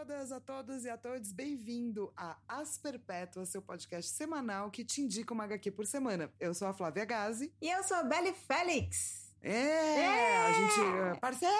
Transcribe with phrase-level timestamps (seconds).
[0.00, 5.02] todas, a todos e a todos, bem-vindo a As Perpétuas, seu podcast semanal que te
[5.02, 6.32] indica uma HQ por semana.
[6.40, 7.52] Eu sou a Flávia Gazi.
[7.60, 9.30] E eu sou a Belle Félix.
[9.42, 10.36] É, é!
[10.38, 11.20] a gente.
[11.20, 11.54] Parceiro!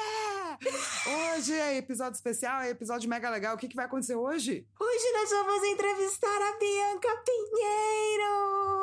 [1.37, 3.57] Hoje é episódio especial, é episódio mega legal.
[3.57, 4.67] O que, que vai acontecer hoje?
[4.81, 8.80] Hoje nós vamos entrevistar a Bianca Pinheiro!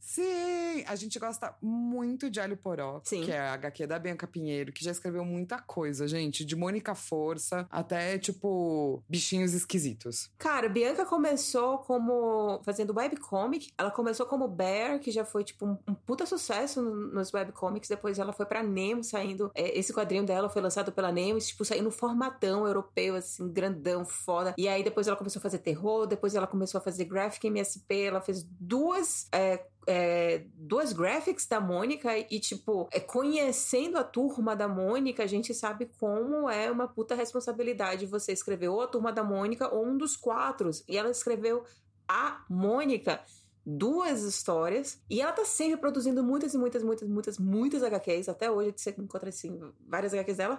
[0.00, 0.84] Sim!
[0.86, 3.22] A gente gosta muito de Alho Poró, Sim.
[3.24, 6.44] que é a HQ da Bianca Pinheiro, que já escreveu muita coisa, gente.
[6.44, 10.30] De Mônica Força até, tipo, bichinhos esquisitos.
[10.38, 12.60] Cara, Bianca começou como.
[12.64, 13.70] fazendo webcomic.
[13.76, 17.88] Ela começou como Bear, que já foi, tipo, um, um puta sucesso no- nos webcomics.
[17.88, 19.50] Depois ela foi pra Nemo, saindo.
[19.54, 24.04] é, esse quadrinho dela foi lançado pela Nemo, tipo, saindo no formatão europeu, assim, grandão,
[24.04, 24.54] foda.
[24.58, 28.02] E aí depois ela começou a fazer terror, depois ela começou a fazer graphic MSP.
[28.02, 29.28] Ela fez duas.
[29.32, 35.26] é, é, duas graphics da Mônica e, tipo, é, conhecendo a turma da Mônica, a
[35.26, 39.86] gente sabe como é uma puta responsabilidade você escrever ou a turma da Mônica ou
[39.86, 40.70] um dos quatro.
[40.86, 41.64] E ela escreveu
[42.06, 43.18] a Mônica.
[43.64, 48.28] Duas histórias, e ela tá sempre produzindo muitas e muitas, muitas, muitas, muitas HQs.
[48.28, 50.58] Até hoje você encontra assim, várias HQs dela.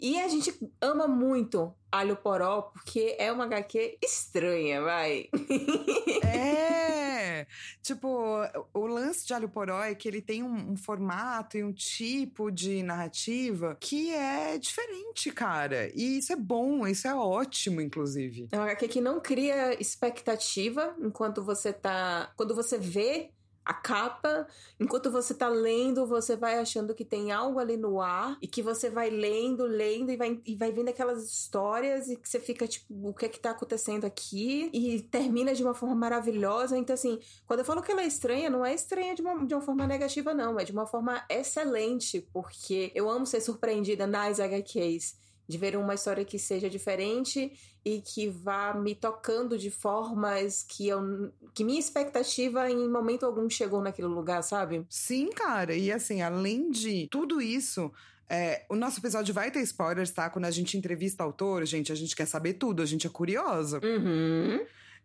[0.00, 5.28] E a gente ama muito Alho Poró, porque é uma HQ estranha, vai.
[6.24, 7.46] É!
[7.82, 8.08] tipo,
[8.74, 12.50] o lance de Alho Poró é que ele tem um, um formato e um tipo
[12.50, 15.90] de narrativa que é diferente, cara.
[15.94, 18.48] E isso é bom, isso é ótimo, inclusive.
[18.52, 22.32] É uma HQ que não cria expectativa enquanto você tá.
[22.36, 23.30] Quando você vê
[23.68, 24.46] a capa,
[24.80, 28.62] enquanto você tá lendo, você vai achando que tem algo ali no ar e que
[28.62, 32.66] você vai lendo, lendo e vai, e vai vendo aquelas histórias e que você fica
[32.66, 34.70] tipo, o que é que tá acontecendo aqui?
[34.72, 36.78] E termina de uma forma maravilhosa.
[36.78, 39.54] Então, assim, quando eu falo que ela é estranha, não é estranha de uma, de
[39.54, 44.40] uma forma negativa, não, é de uma forma excelente, porque eu amo ser surpreendida nas
[44.40, 47.52] HQs de ver uma história que seja diferente
[47.84, 53.48] e que vá me tocando de formas que eu que minha expectativa em momento algum
[53.48, 54.84] chegou naquele lugar, sabe?
[54.90, 55.74] Sim, cara.
[55.74, 57.90] E assim, além de tudo isso.
[58.30, 60.28] é, o nosso episódio vai ter spoilers, tá?
[60.28, 63.80] Quando a gente entrevista autor, gente, a gente quer saber tudo, a gente é curiosa.
[63.82, 64.60] Uhum.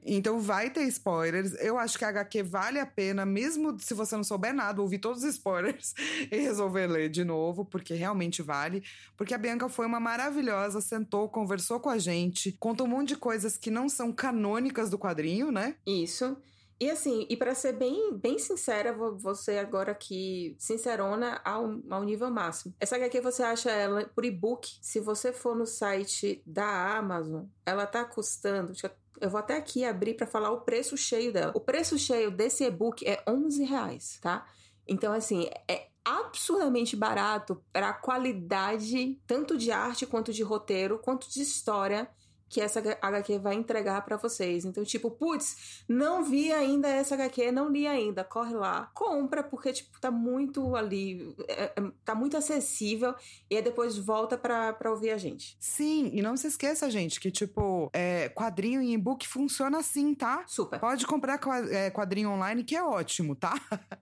[0.05, 1.53] Então vai ter spoilers.
[1.59, 4.99] Eu acho que a HQ vale a pena, mesmo se você não souber nada, ouvir
[4.99, 5.93] todos os spoilers
[6.31, 8.83] e resolver ler de novo, porque realmente vale.
[9.17, 13.15] Porque a Bianca foi uma maravilhosa, sentou, conversou com a gente, contou um monte de
[13.17, 15.75] coisas que não são canônicas do quadrinho, né?
[15.85, 16.35] Isso.
[16.83, 21.79] E assim, e pra ser bem, bem sincera, vou, vou ser agora aqui sincerona ao,
[21.89, 22.73] ao nível máximo.
[22.77, 24.69] Essa HQ você acha ela por e-book.
[24.81, 28.73] Se você for no site da Amazon, ela tá custando.
[29.19, 31.51] Eu- vou até aqui abrir pra falar o preço cheio dela.
[31.55, 34.45] O preço cheio desse e-book é 11 reais, tá?
[34.87, 41.29] Então, assim, é absurdamente barato para a qualidade tanto de arte quanto de roteiro, quanto
[41.29, 42.09] de história
[42.53, 44.63] que essa HQ vai entregar pra vocês.
[44.63, 49.73] Então, tipo, putz, não vi ainda essa HQ, não li ainda, corre lá, compra, porque,
[49.73, 53.15] tipo, tá muito ali, é- é- tá muito acessível,
[53.49, 55.57] e aí depois volta pra, pra ouvir a gente.
[55.59, 60.43] Sim, e não se esqueça, gente, que, tipo, é, quadrinho em e-book funciona assim, tá?
[60.45, 61.39] Super, Pode comprar
[61.71, 63.53] é, quadrinho online, que é ótimo, tá?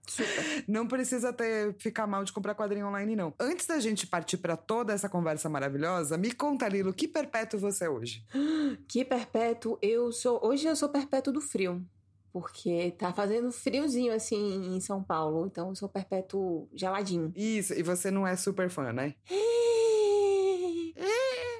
[0.06, 0.42] super.
[0.68, 3.32] Não precisa ter, ficar mal de comprar quadrinho online, não.
[3.40, 7.84] Antes da gente partir pra toda essa conversa maravilhosa, me conta, Lilo, que perpétuo você
[7.86, 8.22] é hoje?
[8.88, 10.40] Que perpétuo, eu sou.
[10.44, 11.84] Hoje eu sou perpétuo do frio.
[12.32, 15.46] Porque tá fazendo friozinho assim em São Paulo.
[15.46, 17.32] Então eu sou perpétuo geladinho.
[17.36, 19.14] Isso, e você não é super fã, né?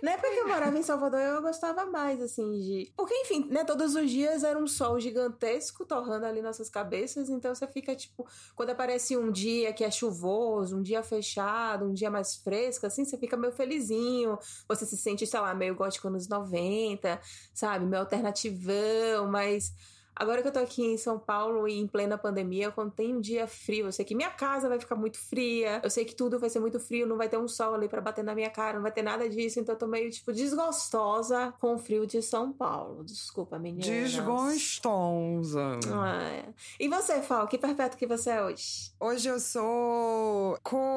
[0.03, 2.93] Na época que eu morava em Salvador, eu gostava mais, assim, de.
[2.97, 3.65] Porque, enfim, né?
[3.65, 7.31] Todos os dias era um sol gigantesco torrando ali nossas cabeças.
[7.31, 8.27] Então você fica, tipo,
[8.57, 13.05] quando aparece um dia que é chuvoso, um dia fechado, um dia mais fresco, assim,
[13.05, 14.37] você fica meio felizinho.
[14.67, 17.21] Você se sente, sei lá, meio gótico anos 90,
[17.55, 17.87] sabe?
[17.87, 19.73] Meio alternativão, mas.
[20.15, 23.21] Agora que eu tô aqui em São Paulo e em plena pandemia, quando tem um
[23.21, 26.39] dia frio, eu sei que minha casa vai ficar muito fria, eu sei que tudo
[26.39, 28.75] vai ser muito frio, não vai ter um sol ali pra bater na minha cara,
[28.75, 32.23] não vai ter nada disso, então eu tô meio, tipo, desgostosa com o frio de
[32.23, 33.03] São Paulo.
[33.05, 33.85] Desculpa, menina.
[33.85, 35.81] Desgostosa.
[35.93, 36.45] Ah, é.
[36.79, 38.93] E você, Fal, que perpétuo que você é hoje?
[39.01, 40.93] Hoje eu sou Colinari.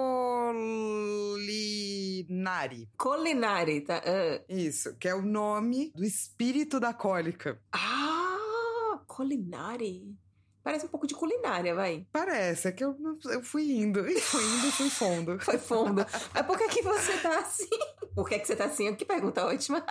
[2.98, 4.04] Colinari, tá?
[4.06, 4.42] Ah.
[4.50, 7.60] Isso, que é o nome do espírito da cólica.
[7.72, 7.95] Ah,
[9.16, 10.14] Colinari.
[10.62, 12.06] Parece um pouco de culinária, vai.
[12.12, 15.40] Parece, é que eu, eu fui indo, e fui indo e fui fundo.
[15.46, 16.06] Foi fundo.
[16.34, 17.70] Mas por que, que você tá assim?
[18.14, 18.94] Por que, que você tá assim?
[18.94, 19.86] Que pergunta ótima.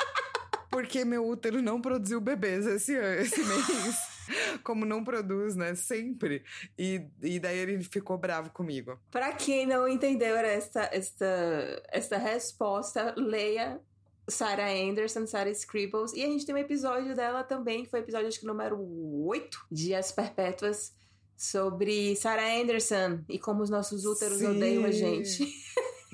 [0.68, 3.96] Porque meu útero não produziu bebês esse, esse mês.
[4.62, 5.74] Como não produz, né?
[5.74, 6.44] Sempre.
[6.76, 8.98] E, e daí ele ficou bravo comigo.
[9.10, 13.80] Pra quem não entendeu esta, esta, esta resposta, leia
[14.28, 16.12] Sarah Anderson, Sarah Scribbles.
[16.12, 18.78] E a gente tem um episódio dela também, que foi o episódio acho que número
[19.26, 20.92] 8 de As Perpétuas,
[21.36, 24.46] sobre Sarah Anderson e como os nossos úteros Sim.
[24.56, 25.46] odeiam a gente.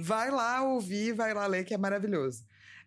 [0.02, 2.42] Vai lá ouvir, vai lá ler, que é maravilhoso.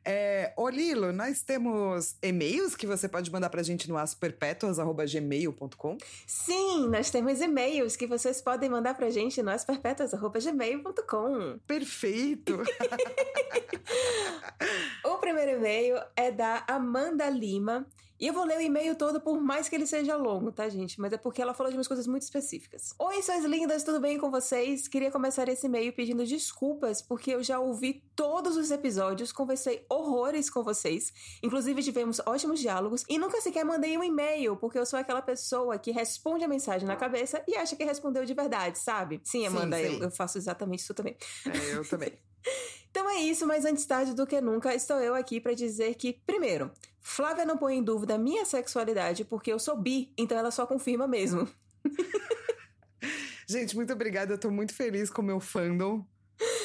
[0.06, 5.98] É, ô Lilo, nós temos e-mails que você pode mandar pra gente no asperpetuas.gmail.com?
[6.28, 11.60] Sim, nós temos e-mails que vocês podem mandar pra gente no asperpetuas.gmail.com.
[11.66, 12.62] Perfeito!
[15.06, 17.86] o primeiro e-mail é da Amanda Lima.
[18.24, 20.98] E eu vou ler o e-mail todo, por mais que ele seja longo, tá, gente?
[20.98, 22.96] Mas é porque ela falou de umas coisas muito específicas.
[22.98, 24.88] Oi, suas lindas, tudo bem com vocês?
[24.88, 30.50] Queria começar esse e-mail pedindo desculpas, porque eu já ouvi todos os episódios, conversei horrores
[30.50, 31.12] com vocês.
[31.44, 35.78] Inclusive, tivemos ótimos diálogos e nunca sequer mandei um e-mail, porque eu sou aquela pessoa
[35.78, 39.20] que responde a mensagem na cabeça e acha que respondeu de verdade, sabe?
[39.26, 39.96] Sim, Amanda, sim, sim.
[39.98, 41.18] Eu, eu faço exatamente isso também.
[41.46, 42.14] É, eu também.
[42.94, 46.14] Então é isso, mas antes tarde do que nunca, estou eu aqui para dizer que,
[46.28, 46.70] primeiro,
[47.02, 51.08] Flávia não põe em dúvida minha sexualidade porque eu sou bi, então ela só confirma
[51.08, 51.50] mesmo.
[53.50, 54.36] Gente, muito obrigada.
[54.36, 56.06] Eu tô muito feliz com o meu fandom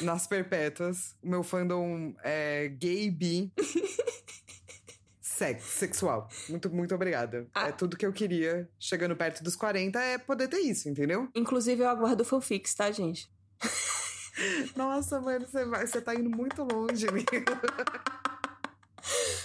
[0.02, 1.16] nas perpétuas.
[1.22, 3.50] O meu fandom é gay bi.
[5.22, 6.28] Sex, sexual.
[6.46, 7.48] Muito, muito obrigada.
[7.54, 7.69] Ah.
[7.69, 11.26] É tudo que eu queria, chegando perto dos 40, é poder ter isso, entendeu?
[11.34, 13.31] Inclusive, eu aguardo fanfics, tá, gente?
[14.76, 17.26] Nossa, mano, você, vai, você tá indo muito longe, amigo.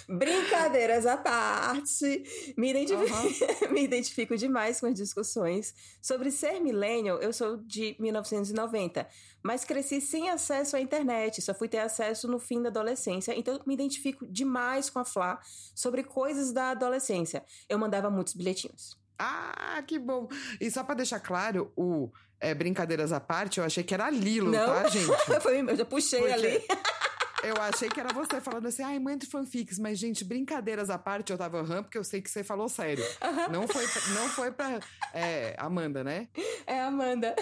[0.07, 3.71] Brincadeiras à parte, me identifico, uhum.
[3.73, 5.73] me identifico demais com as discussões.
[6.01, 9.07] Sobre ser millennial, eu sou de 1990,
[9.41, 13.59] mas cresci sem acesso à internet, só fui ter acesso no fim da adolescência, então
[13.65, 15.39] me identifico demais com a Flá
[15.73, 17.43] sobre coisas da adolescência.
[17.69, 19.02] Eu mandava muitos bilhetinhos.
[19.17, 20.27] Ah, que bom!
[20.59, 24.51] E só para deixar claro, o é, brincadeiras à parte, eu achei que era Lilo,
[24.51, 24.65] Não.
[24.65, 25.09] tá, gente?
[25.69, 26.33] eu já puxei Porque...
[26.33, 26.61] ali.
[27.43, 30.97] Eu achei que era você falando assim, ai, mãe de fanfics, mas, gente, brincadeiras à
[30.97, 33.03] parte, eu tava aham, porque eu sei que você falou sério.
[33.51, 33.83] Não foi,
[34.15, 34.79] não foi pra.
[35.13, 36.29] É, Amanda, né?
[36.65, 37.35] É Amanda.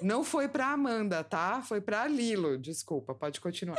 [0.00, 1.62] Não foi pra Amanda, tá?
[1.62, 2.56] Foi pra Lilo.
[2.56, 3.76] Desculpa, pode continuar.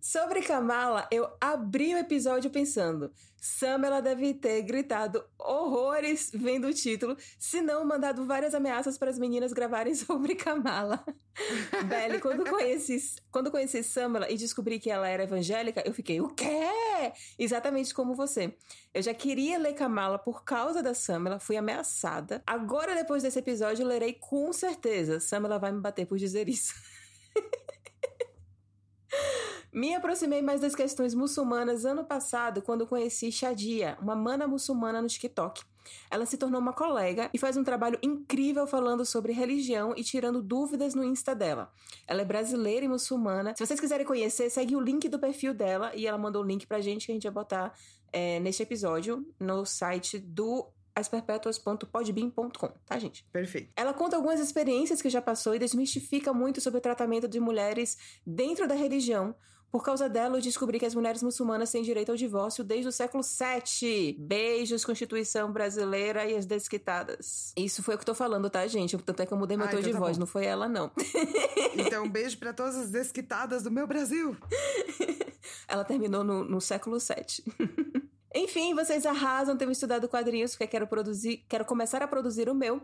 [0.00, 6.74] Sobre Kamala, eu abri o episódio pensando: Sam ela deve ter gritado horrores vendo o
[6.74, 11.04] título, se não mandado várias ameaças para as meninas gravarem sobre Kamala.
[11.86, 16.28] Belly, quando conheci, quando conheci Samela e descobri que ela era evangélica, eu fiquei, o
[16.28, 16.46] quê?
[17.38, 18.54] Exatamente como você.
[18.92, 22.42] Eu já queria ler Kamala por causa da Samela, fui ameaçada.
[22.46, 25.20] Agora, depois desse episódio, lerei com certeza.
[25.20, 26.74] Samela vai me bater por dizer isso.
[29.72, 35.08] Me aproximei mais das questões muçulmanas ano passado quando conheci Shadia, uma mana muçulmana no
[35.08, 35.62] TikTok.
[36.10, 40.42] Ela se tornou uma colega e faz um trabalho incrível falando sobre religião e tirando
[40.42, 41.72] dúvidas no Insta dela.
[42.06, 43.54] Ela é brasileira e muçulmana.
[43.56, 46.66] Se vocês quiserem conhecer, segue o link do perfil dela e ela mandou o link
[46.66, 47.72] pra gente que a gente vai botar
[48.12, 50.66] é, neste episódio no site do
[50.96, 53.22] asperpetuas.podbean.com, tá, gente?
[53.30, 53.70] Perfeito.
[53.76, 57.98] Ela conta algumas experiências que já passou e desmistifica muito sobre o tratamento de mulheres
[58.26, 59.34] dentro da religião,
[59.76, 62.92] por causa dela, eu descobri que as mulheres muçulmanas têm direito ao divórcio desde o
[62.92, 64.16] século VII.
[64.18, 67.52] Beijos, Constituição Brasileira e as desquitadas.
[67.54, 68.96] Isso foi o que eu tô falando, tá, gente?
[68.96, 70.20] Tanto é que eu mudei meu ah, tom então de tá voz, bom.
[70.20, 70.90] não foi ela, não.
[71.76, 74.34] Então, um beijo para todas as desquitadas do meu Brasil.
[75.68, 78.06] ela terminou no, no século VII.
[78.34, 82.82] Enfim, vocês arrasam, tenho estudado quadrinhos, porque quero produzir, quero começar a produzir o meu.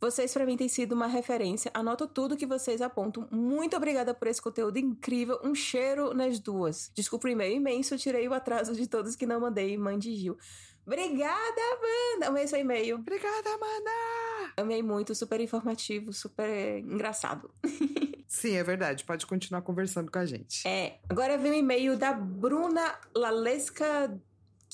[0.00, 1.70] Vocês para mim têm sido uma referência.
[1.72, 3.26] Anoto tudo que vocês apontam.
[3.30, 5.38] Muito obrigada por esse conteúdo incrível.
[5.42, 6.90] Um cheiro nas duas.
[6.94, 9.76] Desculpa o e-mail imenso, tirei o atraso de todos que não mandei.
[9.78, 10.36] Mande Gil.
[10.86, 12.28] Obrigada, Amanda!
[12.28, 12.96] Amei seu e-mail.
[12.96, 14.52] Obrigada, Amanda!
[14.56, 17.50] Amei muito, super informativo, super engraçado.
[18.28, 19.04] Sim, é verdade.
[19.04, 20.66] Pode continuar conversando com a gente.
[20.68, 20.98] É.
[21.08, 24.20] Agora vem o e-mail da Bruna Lalesca,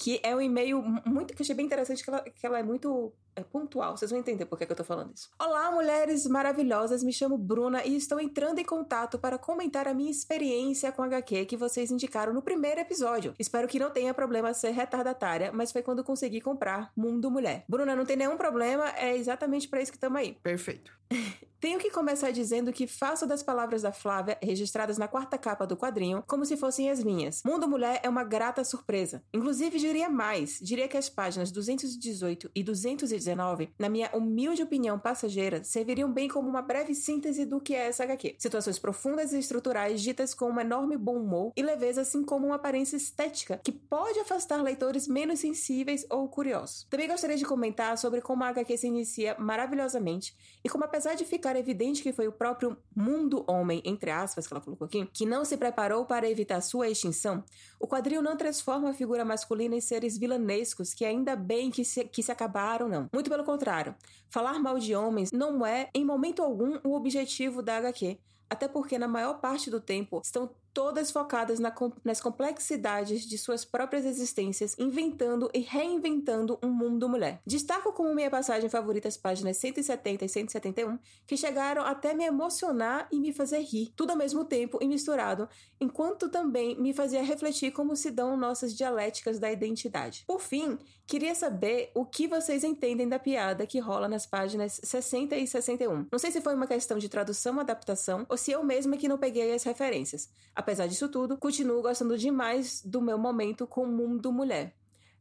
[0.01, 2.63] que é um e-mail muito que eu achei bem interessante, que ela, que ela é
[2.63, 5.31] muito é pontual, vocês vão entender por que, que eu tô falando isso.
[5.39, 10.11] Olá, mulheres maravilhosas, me chamo Bruna e estou entrando em contato para comentar a minha
[10.11, 13.35] experiência com HQ que vocês indicaram no primeiro episódio.
[13.39, 17.65] Espero que não tenha problema ser retardatária, mas foi quando consegui comprar Mundo Mulher.
[17.69, 20.37] Bruna, não tem nenhum problema, é exatamente para isso que estamos aí.
[20.43, 20.93] Perfeito.
[21.61, 25.77] Tenho que começar dizendo que faço das palavras da Flávia, registradas na quarta capa do
[25.77, 27.43] quadrinho, como se fossem as minhas.
[27.45, 29.23] Mundo Mulher é uma grata surpresa.
[29.31, 34.99] Inclusive, diria mais: diria que as páginas 218 e 219 2019, na minha humilde opinião
[34.99, 38.37] passageira, serviriam bem como uma breve síntese do que é essa HQ.
[38.39, 42.57] Situações profundas e estruturais ditas com um enorme bom humor e leveza, assim como uma
[42.57, 46.87] aparência estética que pode afastar leitores menos sensíveis ou curiosos.
[46.91, 50.35] Também gostaria de comentar sobre como a HQ se inicia maravilhosamente
[50.65, 54.55] e como, apesar de ficar evidente que foi o próprio mundo homem, entre aspas, que
[54.55, 57.45] ela colocou aqui, que não se preparou para evitar sua extinção,
[57.81, 62.05] o quadril não transforma a figura masculina em seres vilanescos que ainda bem que se,
[62.05, 63.09] que se acabaram, não.
[63.11, 63.95] Muito pelo contrário.
[64.29, 68.19] Falar mal de homens não é, em momento algum, o objetivo da HQ.
[68.51, 71.75] Até porque, na maior parte do tempo, estão todas focadas na,
[72.05, 77.41] nas complexidades de suas próprias existências, inventando e reinventando um mundo mulher.
[77.47, 83.09] Destaco como minha passagem favorita as páginas 170 e 171, que chegaram até me emocionar
[83.11, 85.49] e me fazer rir, tudo ao mesmo tempo e misturado,
[85.81, 90.25] enquanto também me fazia refletir como se dão nossas dialéticas da identidade.
[90.27, 95.37] Por fim, queria saber o que vocês entendem da piada que rola nas páginas 60
[95.37, 96.07] e 61.
[96.11, 99.09] Não sei se foi uma questão de tradução ou adaptação, ou se eu mesma que
[99.09, 100.29] não peguei as referências.
[100.61, 104.75] Apesar disso tudo, continuo gostando demais do meu momento com o mundo mulher.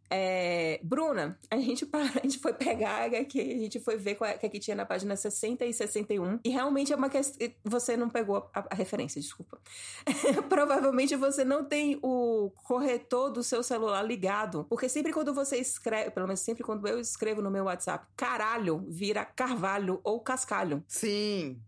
[0.10, 4.46] É, Bruna, a gente, a gente foi pegar aqui, a gente foi ver o que,
[4.46, 7.48] é que tinha na página 60 e 61, e realmente é uma questão.
[7.63, 9.58] Você não pegou a, a referência, desculpa.
[10.50, 16.12] Provavelmente você não tem o corretor do seu celular ligado, porque sempre quando você escreve,
[16.12, 20.84] pelo menos sempre quando eu escrevo no meu WhatsApp, caralho vira carvalho ou cascalho.
[20.86, 21.62] Sim.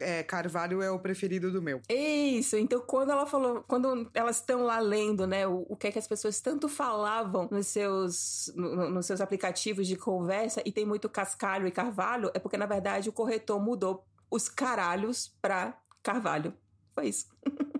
[0.00, 1.80] É, Carvalho é o preferido do meu.
[1.88, 5.92] Isso, então quando ela falou, quando elas estão lá lendo, né, o, o que é
[5.92, 10.86] que as pessoas tanto falavam nos seus, no, nos seus aplicativos de conversa e tem
[10.86, 16.54] muito cascalho e carvalho, é porque na verdade o corretor mudou os caralhos pra carvalho.
[16.94, 17.26] Foi isso.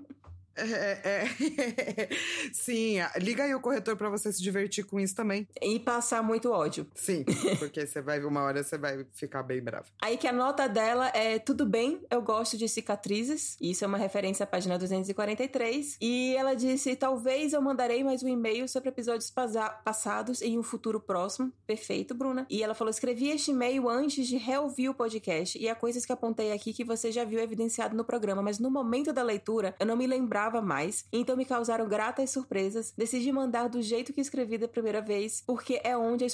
[0.58, 2.08] É, é,
[2.52, 5.46] Sim, liga aí o corretor para você se divertir com isso também.
[5.62, 6.86] E passar muito ódio.
[6.94, 7.24] Sim,
[7.58, 9.86] porque você vai uma hora você vai ficar bem bravo.
[10.02, 13.56] Aí que a nota dela é tudo bem, eu gosto de cicatrizes.
[13.60, 15.98] Isso é uma referência à página 243.
[16.00, 19.32] E ela disse: talvez eu mandarei mais um e-mail sobre episódios
[19.84, 21.52] passados em um futuro próximo.
[21.66, 22.46] Perfeito, Bruna.
[22.50, 25.58] E ela falou: escrevi este e-mail antes de reouvir o podcast.
[25.58, 28.70] E há coisas que apontei aqui que você já viu evidenciado no programa, mas no
[28.70, 32.92] momento da leitura eu não me lembrava esperava mais, então me causaram gratas surpresas.
[32.96, 36.26] Decidi mandar do jeito que escrevi da primeira vez, porque é onde a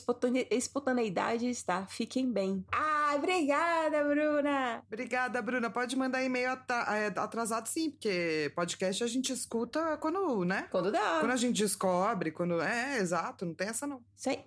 [0.50, 1.86] espontaneidade está.
[1.86, 2.64] Fiquem bem.
[2.72, 4.82] Ah, obrigada, Bruna!
[4.86, 5.68] Obrigada, Bruna.
[5.68, 10.68] Pode mandar e-mail é, atrasado sim, porque podcast a gente escuta quando, né?
[10.70, 11.18] Quando dá.
[11.20, 12.60] Quando a gente descobre, quando.
[12.62, 14.00] É, exato, não tem essa não.
[14.16, 14.44] Isso aí.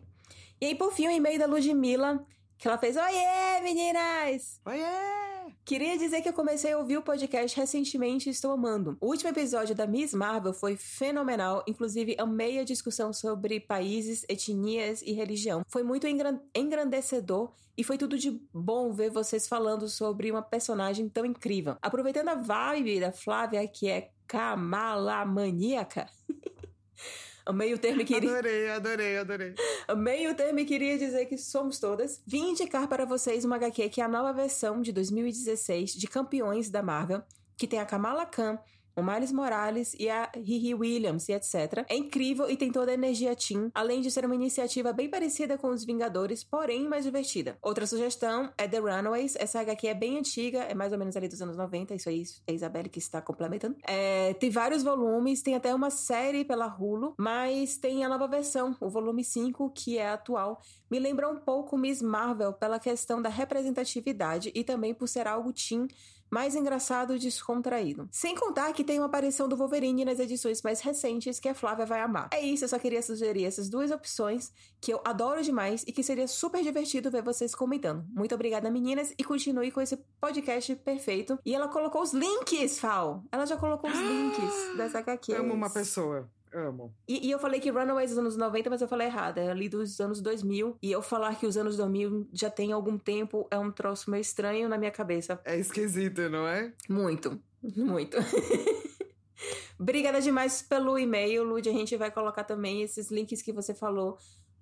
[0.60, 2.26] E aí, por fim, o e-mail da Ludmilla,
[2.58, 4.60] que ela fez: Oiê, meninas!
[4.66, 5.37] Oiê!
[5.68, 8.96] Queria dizer que eu comecei a ouvir o podcast recentemente e estou amando.
[9.02, 15.02] O último episódio da Miss Marvel foi fenomenal, inclusive amei a discussão sobre países, etnias
[15.02, 15.64] e religião.
[15.68, 21.26] Foi muito engrandecedor e foi tudo de bom ver vocês falando sobre uma personagem tão
[21.26, 21.76] incrível.
[21.82, 26.10] Aproveitando a vibe da Flávia, que é Kamala maníaca.
[27.48, 28.30] Amei o termo e queria.
[28.30, 29.56] Adorei, adorei, adorei.
[29.88, 32.22] Amei o termo e queria dizer que somos todas.
[32.28, 36.70] Vim indicar para vocês uma HQ que é a nova versão de 2016 de Campeões
[36.70, 37.24] da Marvel,
[37.56, 38.60] que tem a Kamala Khan,
[38.98, 41.86] o Miles Morales e a Riri Williams e etc.
[41.88, 45.58] É incrível e tem toda a energia teen, além de ser uma iniciativa bem parecida
[45.58, 47.58] com os Vingadores, porém mais divertida.
[47.62, 49.36] Outra sugestão é The Runaways.
[49.36, 52.24] Essa HQ é bem antiga, é mais ou menos ali dos anos 90, isso aí
[52.48, 53.76] é a Isabelle que está complementando.
[53.88, 58.76] É, tem vários volumes, tem até uma série pela Hulu, mas tem a nova versão,
[58.82, 60.60] o volume 5, que é atual.
[60.90, 65.54] Me lembra um pouco Miss Marvel pela questão da representatividade e também por ser algo
[65.54, 65.88] teen
[66.30, 68.08] mais engraçado e descontraído.
[68.12, 71.86] Sem contar que tem uma aparição do Wolverine nas edições mais recentes que a Flávia
[71.86, 72.30] vai amar.
[72.32, 76.04] É isso, eu só queria sugerir essas duas opções que eu adoro demais e que
[76.04, 78.06] seria super divertido ver vocês comentando.
[78.10, 81.40] Muito obrigada, meninas, e continue com esse podcast perfeito.
[81.46, 83.24] E ela colocou os links, Fal!
[83.32, 85.34] Ela já colocou os links dessa HQ.
[85.34, 86.30] Amo uma pessoa.
[86.54, 86.94] Amo.
[87.08, 89.38] E, e, eu falei que Runaways dos anos 90, mas eu falei errado.
[89.38, 90.78] É ali dos anos 2000.
[90.82, 94.22] E eu falar que os anos 2000 já tem algum tempo é um troço meio
[94.22, 95.40] estranho na minha cabeça.
[95.44, 96.72] É esquisito, não é?
[96.90, 97.40] Muito.
[97.76, 98.18] Muito.
[99.80, 101.68] Obrigada demais pelo e-mail, Lud.
[101.68, 104.18] A gente vai colocar também esses links que você falou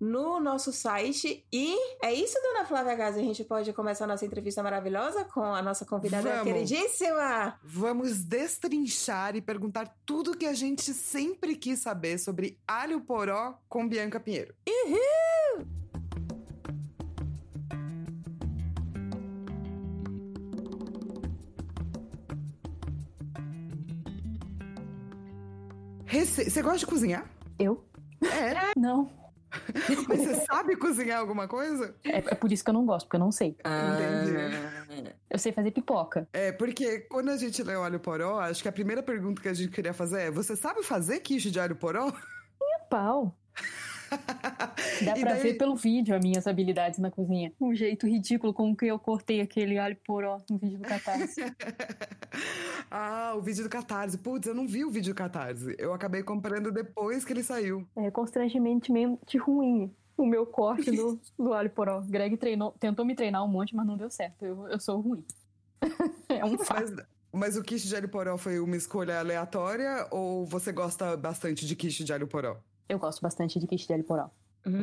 [0.05, 1.45] no nosso site.
[1.51, 3.19] E é isso, dona Flávia Gazi.
[3.19, 6.43] A gente pode começar a nossa entrevista maravilhosa com a nossa convidada Vamos.
[6.43, 7.59] queridíssima.
[7.63, 13.88] Vamos destrinchar e perguntar tudo que a gente sempre quis saber sobre alho poró com
[13.88, 14.53] Bianca Pinheiro.
[14.67, 15.65] Uhul!
[26.25, 27.29] Você gosta de cozinhar?
[27.59, 27.83] Eu?
[28.21, 28.79] É.
[28.79, 29.25] Não.
[30.07, 31.95] Mas você sabe cozinhar alguma coisa?
[32.03, 33.55] É, é, por isso que eu não gosto, porque eu não sei.
[33.63, 33.97] Ah.
[34.89, 35.12] Entendi.
[35.29, 36.27] Eu sei fazer pipoca.
[36.31, 39.50] É, porque quando a gente lê o alho poró, acho que a primeira pergunta que
[39.50, 42.05] a gente queria fazer é: você sabe fazer quiche de alho poró?
[42.59, 43.38] Minha pau.
[45.03, 45.41] Dá pra daí...
[45.41, 47.51] ver pelo vídeo as minhas habilidades na cozinha.
[47.59, 51.41] O jeito ridículo com que eu cortei aquele alho poró no vídeo do Catarse.
[52.89, 54.17] ah, o vídeo do Catarse.
[54.17, 55.75] Putz, eu não vi o vídeo do Catarse.
[55.77, 57.88] Eu acabei comprando depois que ele saiu.
[57.95, 62.01] É constrangementemente ruim o meu corte do, do alho poró.
[62.01, 64.45] Greg treinou, tentou me treinar um monte, mas não deu certo.
[64.45, 65.25] Eu, eu sou ruim.
[66.29, 66.93] é um fato.
[66.95, 67.15] Mas...
[67.35, 71.75] Mas o quiche de alho poró foi uma escolha aleatória ou você gosta bastante de
[71.75, 72.62] quiche de alho poró?
[72.87, 74.29] Eu gosto bastante de quiche de alho poró.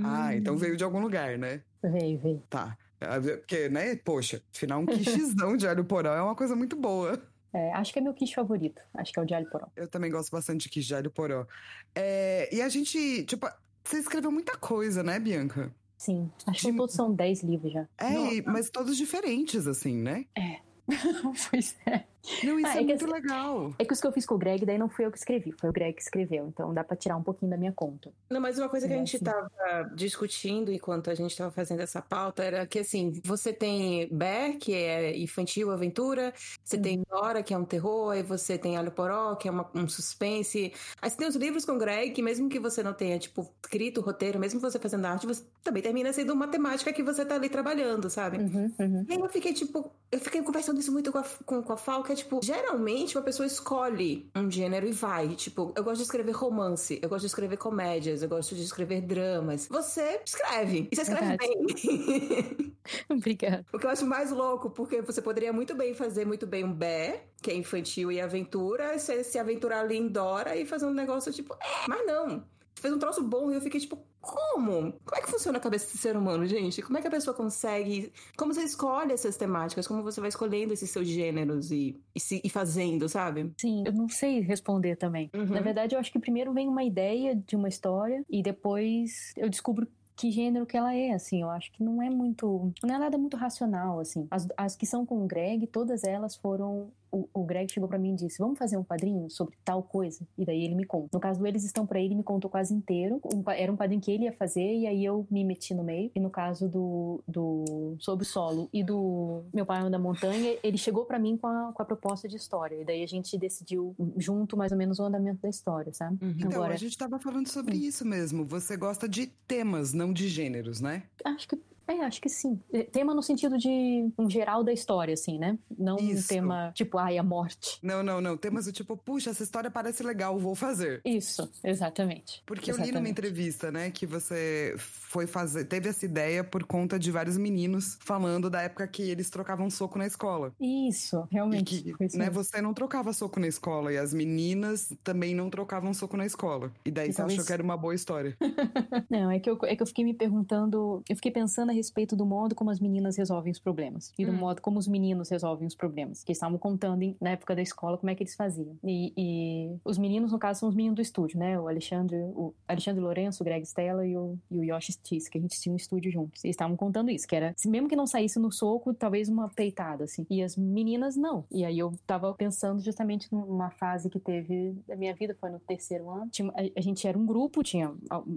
[0.04, 1.62] Ah, então veio de algum lugar, né?
[1.82, 2.42] Veio, veio.
[2.48, 2.76] Tá.
[3.00, 7.20] É, porque, né, poxa, afinal um quichezão de alho poró é uma coisa muito boa.
[7.54, 8.80] É, acho que é meu quiche favorito.
[8.94, 9.66] Acho que é o de alho poró.
[9.76, 11.46] Eu também gosto bastante de quiche de alho poró.
[11.94, 13.46] É, e a gente, tipo,
[13.84, 15.70] você escreveu muita coisa, né, Bianca?
[15.98, 16.32] Sim.
[16.46, 16.72] Acho de...
[16.72, 17.86] que todos são 10 livros já.
[17.98, 18.42] É, Nossa.
[18.46, 20.24] mas todos diferentes, assim, né?
[20.34, 20.60] É.
[21.50, 22.04] pois é.
[22.44, 23.74] Não, isso ah, é, é, muito legal.
[23.78, 25.52] É que os que eu fiz com o Greg, daí não fui eu que escrevi,
[25.52, 26.46] foi o Greg que escreveu.
[26.48, 28.12] Então dá pra tirar um pouquinho da minha conta.
[28.30, 29.24] Não, mas uma coisa que é, a gente assim.
[29.24, 34.56] tava discutindo enquanto a gente tava fazendo essa pauta era que, assim, você tem Bear,
[34.58, 36.82] que é infantil, aventura, você hum.
[36.82, 39.88] tem Nora, que é um terror, aí você tem Alho Poró, que é uma, um
[39.88, 40.72] suspense.
[41.00, 43.52] Aí você tem os livros com o Greg, que mesmo que você não tenha, tipo,
[43.62, 47.24] escrito o roteiro, mesmo você fazendo arte, você também termina sendo uma temática que você
[47.24, 48.38] tá ali trabalhando, sabe?
[48.38, 49.06] Uhum, uhum.
[49.08, 51.76] E aí eu fiquei, tipo, eu fiquei conversando isso muito com a, com, com a
[51.76, 55.28] Fal, que é, tipo, geralmente uma pessoa escolhe um gênero e vai.
[55.28, 59.00] Tipo, eu gosto de escrever romance, eu gosto de escrever comédias, eu gosto de escrever
[59.00, 59.66] dramas.
[59.68, 60.88] Você escreve.
[60.90, 62.76] E você escreve bem.
[63.08, 63.64] Obrigada.
[63.72, 66.72] O que eu acho mais louco, porque você poderia muito bem fazer muito bem um
[66.72, 70.94] bé, que é infantil e aventura, você se aventurar ali em Dora e fazer um
[70.94, 74.92] negócio tipo, é, mas não fez um troço bom e eu fiquei tipo, como?
[75.04, 76.80] Como é que funciona a cabeça do ser humano, gente?
[76.82, 78.12] Como é que a pessoa consegue.
[78.36, 79.86] Como você escolhe essas temáticas?
[79.86, 83.52] Como você vai escolhendo esses seus gêneros e, e, se, e fazendo, sabe?
[83.58, 85.30] Sim, eu não sei responder também.
[85.34, 85.46] Uhum.
[85.46, 89.48] Na verdade, eu acho que primeiro vem uma ideia de uma história e depois eu
[89.48, 92.98] descubro que gênero que ela é, assim, eu acho que não é muito, não é
[92.98, 94.28] nada muito racional, assim.
[94.30, 97.98] As, as que são com o Greg, todas elas foram o, o Greg chegou para
[97.98, 100.26] mim e disse: Vamos fazer um quadrinho sobre tal coisa?
[100.36, 101.10] E daí ele me conta.
[101.12, 103.20] No caso do Eles Estão para Ele, me contou quase inteiro.
[103.32, 106.10] Um, era um quadrinho que ele ia fazer e aí eu me meti no meio.
[106.14, 110.78] E no caso do, do Sob o Solo e do Meu Pai da Montanha, ele
[110.78, 112.80] chegou para mim com a, com a proposta de história.
[112.80, 116.24] E daí a gente decidiu junto mais ou menos o andamento da história, sabe?
[116.24, 116.34] Uhum.
[116.38, 118.44] Então, Agora, a gente tava falando sobre isso mesmo.
[118.44, 121.02] Você gosta de temas, não de gêneros, né?
[121.24, 121.58] Acho que
[121.98, 122.60] é, acho que sim.
[122.72, 125.58] É, tema no sentido de um geral da história, assim, né?
[125.78, 126.24] Não Isso.
[126.24, 127.78] um tema tipo, ai, a morte.
[127.82, 128.36] Não, não, não.
[128.36, 131.00] Temas do tipo, puxa, essa história parece legal, vou fazer.
[131.04, 132.42] Isso, exatamente.
[132.46, 132.90] Porque exatamente.
[132.90, 137.10] eu li numa entrevista, né, que você foi fazer, teve essa ideia por conta de
[137.10, 140.52] vários meninos falando da época que eles trocavam soco na escola.
[140.60, 141.76] Isso, realmente.
[141.76, 145.92] E que, né, você não trocava soco na escola e as meninas também não trocavam
[145.92, 146.72] soco na escola.
[146.84, 147.38] E daí e você talvez...
[147.38, 148.36] achou que era uma boa história.
[149.10, 152.14] não, é que, eu, é que eu fiquei me perguntando, eu fiquei pensando a respeito
[152.14, 154.36] do modo como as meninas resolvem os problemas e do hum.
[154.36, 157.98] modo como os meninos resolvem os problemas, que estavam contando em, na época da escola
[157.98, 158.76] como é que eles faziam.
[158.84, 161.58] E, e, os meninos, no caso, são os meninos do estúdio, né?
[161.58, 165.38] O Alexandre, o Alexandre Lourenço, o Greg Stella e o, e o Yoshi Stiss, que
[165.38, 166.44] a gente tinha um estúdio juntos.
[166.44, 170.04] Eles estavam contando isso, que era, mesmo que não saísse no soco, talvez uma peitada,
[170.04, 170.26] assim.
[170.30, 171.44] E as meninas, não.
[171.50, 175.58] E aí eu tava pensando justamente numa fase que teve da minha vida, foi no
[175.60, 176.28] terceiro ano.
[176.30, 177.92] Tinha, a, a gente era um grupo, tinha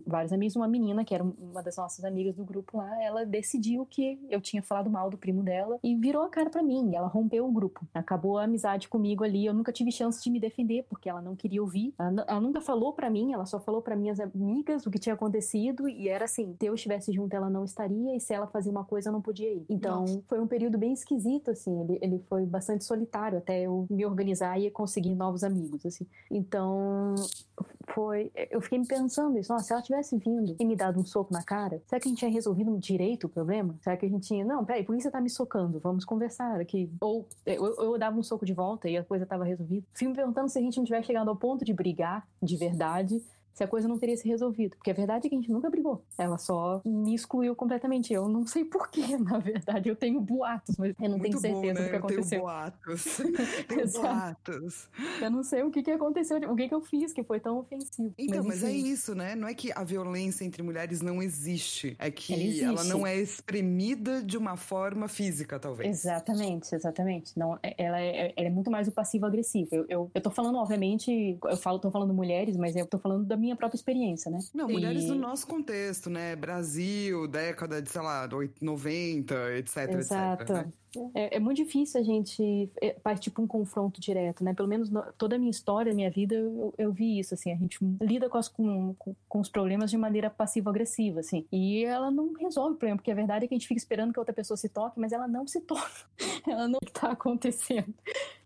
[0.05, 3.65] vários amigos, uma menina que era uma das nossas amigas do grupo lá, ela decidiu
[3.65, 6.95] decidiu que eu tinha falado mal do primo dela e virou a cara para mim.
[6.95, 7.85] Ela rompeu o grupo.
[7.93, 9.45] Acabou a amizade comigo ali.
[9.45, 11.93] Eu nunca tive chance de me defender porque ela não queria ouvir.
[11.97, 15.15] Ela, ela nunca falou para mim, ela só falou para minhas amigas o que tinha
[15.15, 18.71] acontecido e era assim: se eu estivesse junto, ela não estaria e se ela fazia
[18.71, 19.65] uma coisa, eu não podia ir.
[19.69, 20.23] Então Nossa.
[20.27, 21.81] foi um período bem esquisito, assim.
[21.81, 26.05] Ele, ele foi bastante solitário até eu me organizar e conseguir novos amigos, assim.
[26.29, 27.15] Então
[27.93, 28.31] foi.
[28.49, 29.51] Eu fiquei me pensando isso.
[29.51, 32.09] Nossa, se ela tivesse vindo e me dado um soco na cara, será que a
[32.09, 33.75] gente tinha resolvido direito o problema?
[33.81, 34.43] Será que a gente tinha.
[34.43, 35.79] Não, peraí, por que você tá me socando?
[35.79, 36.91] Vamos conversar aqui.
[36.99, 39.85] Ou eu, eu dava um soco de volta e a coisa tava resolvida.
[39.93, 43.21] Fico me perguntando se a gente não tivesse chegado ao ponto de brigar de verdade
[43.55, 44.75] se a coisa não teria se resolvido.
[44.75, 46.03] Porque a verdade é que a gente nunca brigou.
[46.17, 48.13] Ela só me excluiu completamente.
[48.13, 49.87] Eu não sei porquê, na verdade.
[49.87, 51.85] Eu tenho boatos, mas eu não Muito tenho certeza bom, né?
[51.85, 52.21] do que aconteceu.
[52.21, 53.17] Eu tenho boatos.
[53.67, 54.89] tenho boatos.
[55.21, 57.59] Eu não sei o que, que aconteceu, o que, que eu fiz que foi tão
[57.59, 58.13] ofensivo.
[58.17, 59.35] Então, mas, mas é isso, né?
[59.35, 61.95] Não é que a violência entre mulheres não existe.
[61.97, 65.89] É que ela, ela não é exprimida de uma forma física, talvez.
[65.89, 67.39] Exatamente, exatamente.
[67.39, 69.69] Não, é, ela, é, ela é muito mais o passivo-agressivo.
[69.71, 73.25] Eu, eu, eu tô falando, obviamente, eu falo, tô falando mulheres, mas eu tô falando
[73.25, 74.39] da minha minha própria experiência, né?
[74.53, 75.07] Não, mulheres e...
[75.07, 76.35] no nosso contexto, né?
[76.35, 78.27] Brasil, década de, sei lá,
[78.61, 80.43] 90, etc, Exato.
[80.43, 80.55] etc.
[80.55, 80.73] Né?
[81.13, 84.53] É, é, muito difícil a gente é, partir para um confronto direto, né?
[84.53, 87.51] Pelo menos no, toda a minha história, minha vida, eu, eu, vi isso, assim.
[87.51, 88.95] A gente lida com, as, com,
[89.27, 91.45] com, os problemas de maneira passivo-agressiva, assim.
[91.51, 94.13] E ela não resolve o problema, porque a verdade é que a gente fica esperando
[94.13, 96.05] que a outra pessoa se toque, mas ela não se toca.
[96.47, 97.93] ela não está acontecendo.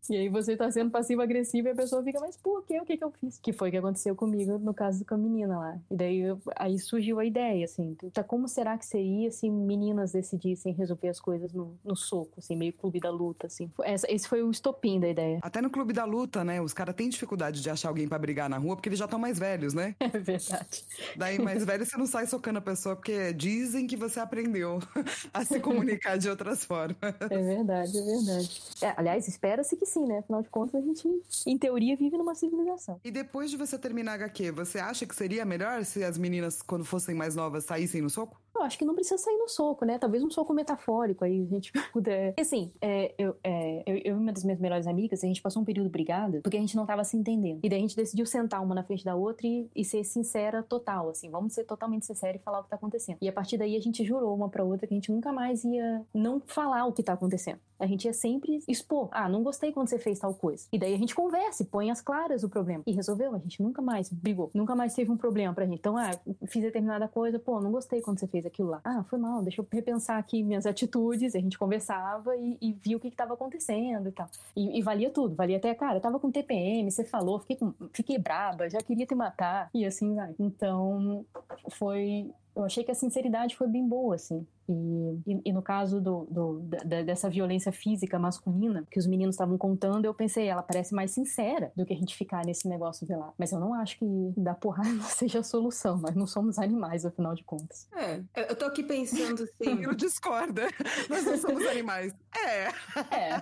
[0.09, 2.79] E aí você está sendo passivo-agressivo e a pessoa fica, mas por quê?
[2.81, 3.37] O que que eu fiz?
[3.37, 5.79] Que foi o que aconteceu comigo no caso com a menina lá.
[5.91, 7.95] E daí eu, aí surgiu a ideia, assim.
[8.11, 12.38] Tá, como será que seria se meninas decidissem resolver as coisas no, no soco?
[12.39, 13.71] Assim, meio clube da luta, assim.
[13.83, 15.39] Essa, esse foi o estopim da ideia.
[15.41, 16.61] Até no clube da luta, né?
[16.61, 19.19] Os caras têm dificuldade de achar alguém para brigar na rua porque eles já estão
[19.19, 19.95] mais velhos, né?
[20.09, 20.83] É verdade.
[21.15, 24.79] Daí, mais velho, você não sai socando a pessoa porque dizem que você aprendeu
[25.31, 26.97] a se comunicar de outras formas.
[27.01, 28.61] É verdade, é verdade.
[28.81, 30.19] É, aliás, espera-se que sim, né?
[30.19, 31.07] Afinal de contas, a gente,
[31.45, 32.99] em teoria, vive numa civilização.
[33.03, 36.83] E depois de você terminar HQ, você acha que seria melhor se as meninas, quando
[36.83, 38.39] fossem mais novas, saíssem no soco?
[38.55, 39.97] Eu acho que não precisa sair no soco, né?
[39.97, 42.28] Talvez um soco metafórico aí, a gente puder.
[42.37, 45.61] Assim, é, eu, é, eu, eu e uma das minhas melhores amigas, a gente passou
[45.61, 47.59] um período brigada porque a gente não tava se entendendo.
[47.63, 50.63] E daí a gente decidiu sentar uma na frente da outra e, e ser sincera
[50.63, 51.29] total, assim.
[51.29, 53.17] Vamos ser totalmente sincera e falar o que tá acontecendo.
[53.21, 55.63] E a partir daí a gente jurou uma pra outra que a gente nunca mais
[55.63, 57.59] ia não falar o que tá acontecendo.
[57.79, 59.07] A gente ia sempre expor.
[59.11, 60.67] Ah, não gostei quando você fez tal coisa.
[60.71, 62.83] E daí a gente conversa põe as claras o problema.
[62.85, 64.51] E resolveu, a gente nunca mais brigou.
[64.53, 65.79] Nunca mais teve um problema pra gente.
[65.79, 66.11] Então, ah,
[66.47, 68.81] fiz determinada coisa, pô, não gostei quando você fez aquilo lá.
[68.83, 71.35] Ah, foi mal, deixa eu repensar aqui minhas atitudes.
[71.35, 74.27] A gente conversava e, e via o que estava acontecendo e tal.
[74.55, 77.73] E, e, valia tudo, valia até, cara, eu tava com TPM, você falou, fiquei, com,
[77.93, 79.69] fiquei braba, já queria te matar.
[79.73, 80.35] E assim vai.
[80.39, 81.25] Então,
[81.71, 82.31] foi.
[82.55, 84.45] Eu achei que a sinceridade foi bem boa, assim.
[84.69, 89.33] E, e, e, no caso do, do, da, dessa violência física masculina que os meninos
[89.33, 93.05] estavam contando, eu pensei, ela parece mais sincera do que a gente ficar nesse negócio
[93.07, 93.33] de lá.
[93.35, 94.05] Mas eu não acho que
[94.37, 95.97] dar porrada seja a solução.
[95.97, 97.87] Nós não somos animais, afinal de contas.
[97.95, 99.81] É, eu tô aqui pensando assim.
[99.81, 100.67] eu discorda.
[101.09, 102.13] Nós não somos animais.
[102.37, 102.67] É.
[103.11, 103.41] É.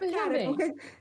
[0.12, 0.56] Cara, eu,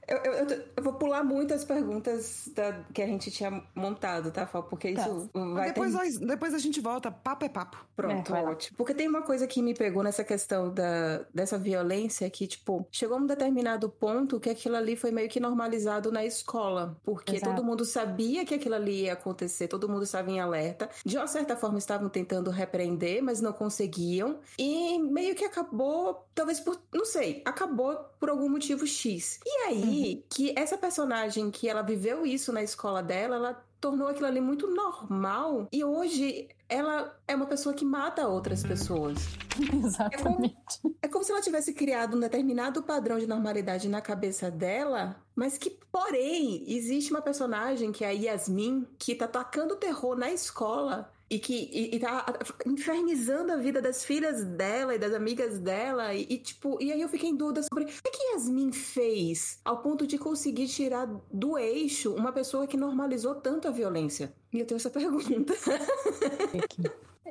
[0.08, 4.64] eu, eu, eu, vou pular muitas perguntas da, que a gente tinha montado, tá, Fal?
[4.64, 5.02] Porque tá.
[5.02, 5.98] isso vai depois, ter...
[5.98, 7.12] nós, depois a gente volta.
[7.12, 7.86] Papo é papo.
[7.96, 8.36] Pronto.
[8.36, 8.39] É,
[8.76, 13.18] Porque tem uma coisa que me pegou nessa questão da, dessa violência que, tipo, chegou
[13.18, 16.98] a um determinado ponto que aquilo ali foi meio que normalizado na escola.
[17.04, 17.56] Porque Exato.
[17.56, 20.90] todo mundo sabia que aquilo ali ia acontecer, todo mundo estava em alerta.
[21.06, 24.40] De uma certa forma, estavam tentando repreender, mas não conseguiam.
[24.58, 29.40] E meio que acabou, talvez por, não sei, acabou por algum motivo X.
[29.46, 30.24] E aí, uhum.
[30.30, 34.68] que essa personagem que ela viveu isso na escola dela, ela tornou aquilo ali muito
[34.68, 35.68] normal.
[35.72, 39.18] E hoje ela é uma pessoa que mata outras pessoas.
[39.74, 40.14] Exatamente.
[40.14, 44.52] É como, é como, se ela tivesse criado um determinado padrão de normalidade na cabeça
[44.52, 50.16] dela, mas que, porém, existe uma personagem que é a Yasmin, que tá tacando terror
[50.16, 52.26] na escola e que e, e tá
[52.66, 56.14] infernizando a vida das filhas dela e das amigas dela.
[56.14, 59.82] E, e, tipo e aí eu fiquei em dúvida sobre o que Yasmin fez ao
[59.82, 64.34] ponto de conseguir tirar do eixo uma pessoa que normalizou tanto a violência.
[64.52, 65.54] E eu tenho essa pergunta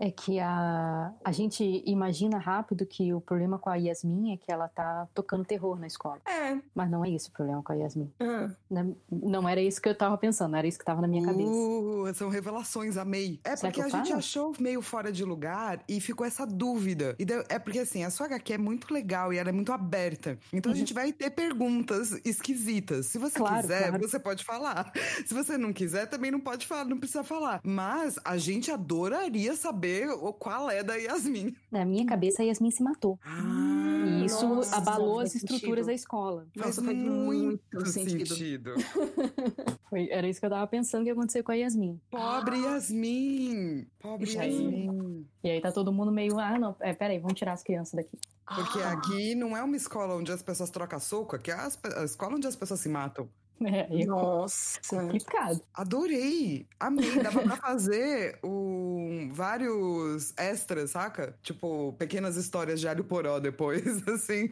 [0.00, 4.50] é que a, a gente imagina rápido que o problema com a Yasmin é que
[4.50, 6.20] ela tá tocando terror na escola.
[6.24, 6.56] É.
[6.74, 8.11] Mas não é isso o problema com a Yasmin.
[8.20, 8.54] Uhum.
[8.70, 11.50] Não, não era isso que eu tava pensando, era isso que tava na minha cabeça.
[11.50, 13.40] Uh, são revelações, amei.
[13.42, 17.16] É Será porque a gente achou meio fora de lugar e ficou essa dúvida.
[17.18, 19.72] E deu, é porque assim, a sua HQ é muito legal e ela é muito
[19.72, 20.38] aberta.
[20.52, 20.76] Então uhum.
[20.76, 23.06] a gente vai ter perguntas esquisitas.
[23.06, 24.08] Se você claro, quiser, claro.
[24.08, 24.92] você pode falar.
[25.26, 27.61] Se você não quiser, também não pode falar, não precisa falar.
[27.64, 31.55] Mas a gente adoraria saber saber qual é da Yasmin.
[31.70, 33.18] Na minha cabeça, a Yasmin se matou.
[33.24, 35.87] Ah, e isso nossa, abalou as estruturas sentido.
[35.87, 36.46] da escola.
[36.55, 38.27] Nossa, faz muito sentido.
[38.27, 38.74] sentido.
[39.88, 41.98] Foi, era isso que eu tava pensando que ia acontecer com a Yasmin.
[42.11, 42.74] Pobre ah.
[42.74, 43.87] Yasmin!
[43.98, 45.27] Pobre Yasmin!
[45.42, 48.18] E aí tá todo mundo meio, ah, não, é, peraí, vamos tirar as crianças daqui.
[48.46, 48.92] Porque ah.
[48.92, 52.46] aqui não é uma escola onde as pessoas trocam soco, aqui é a escola onde
[52.46, 53.29] as pessoas se matam.
[53.68, 55.61] É, Nossa, complicado.
[55.75, 57.23] Adorei, amei.
[57.23, 61.37] Dava pra fazer um, vários extras, saca?
[61.42, 64.51] Tipo, pequenas histórias de alho poró depois, assim,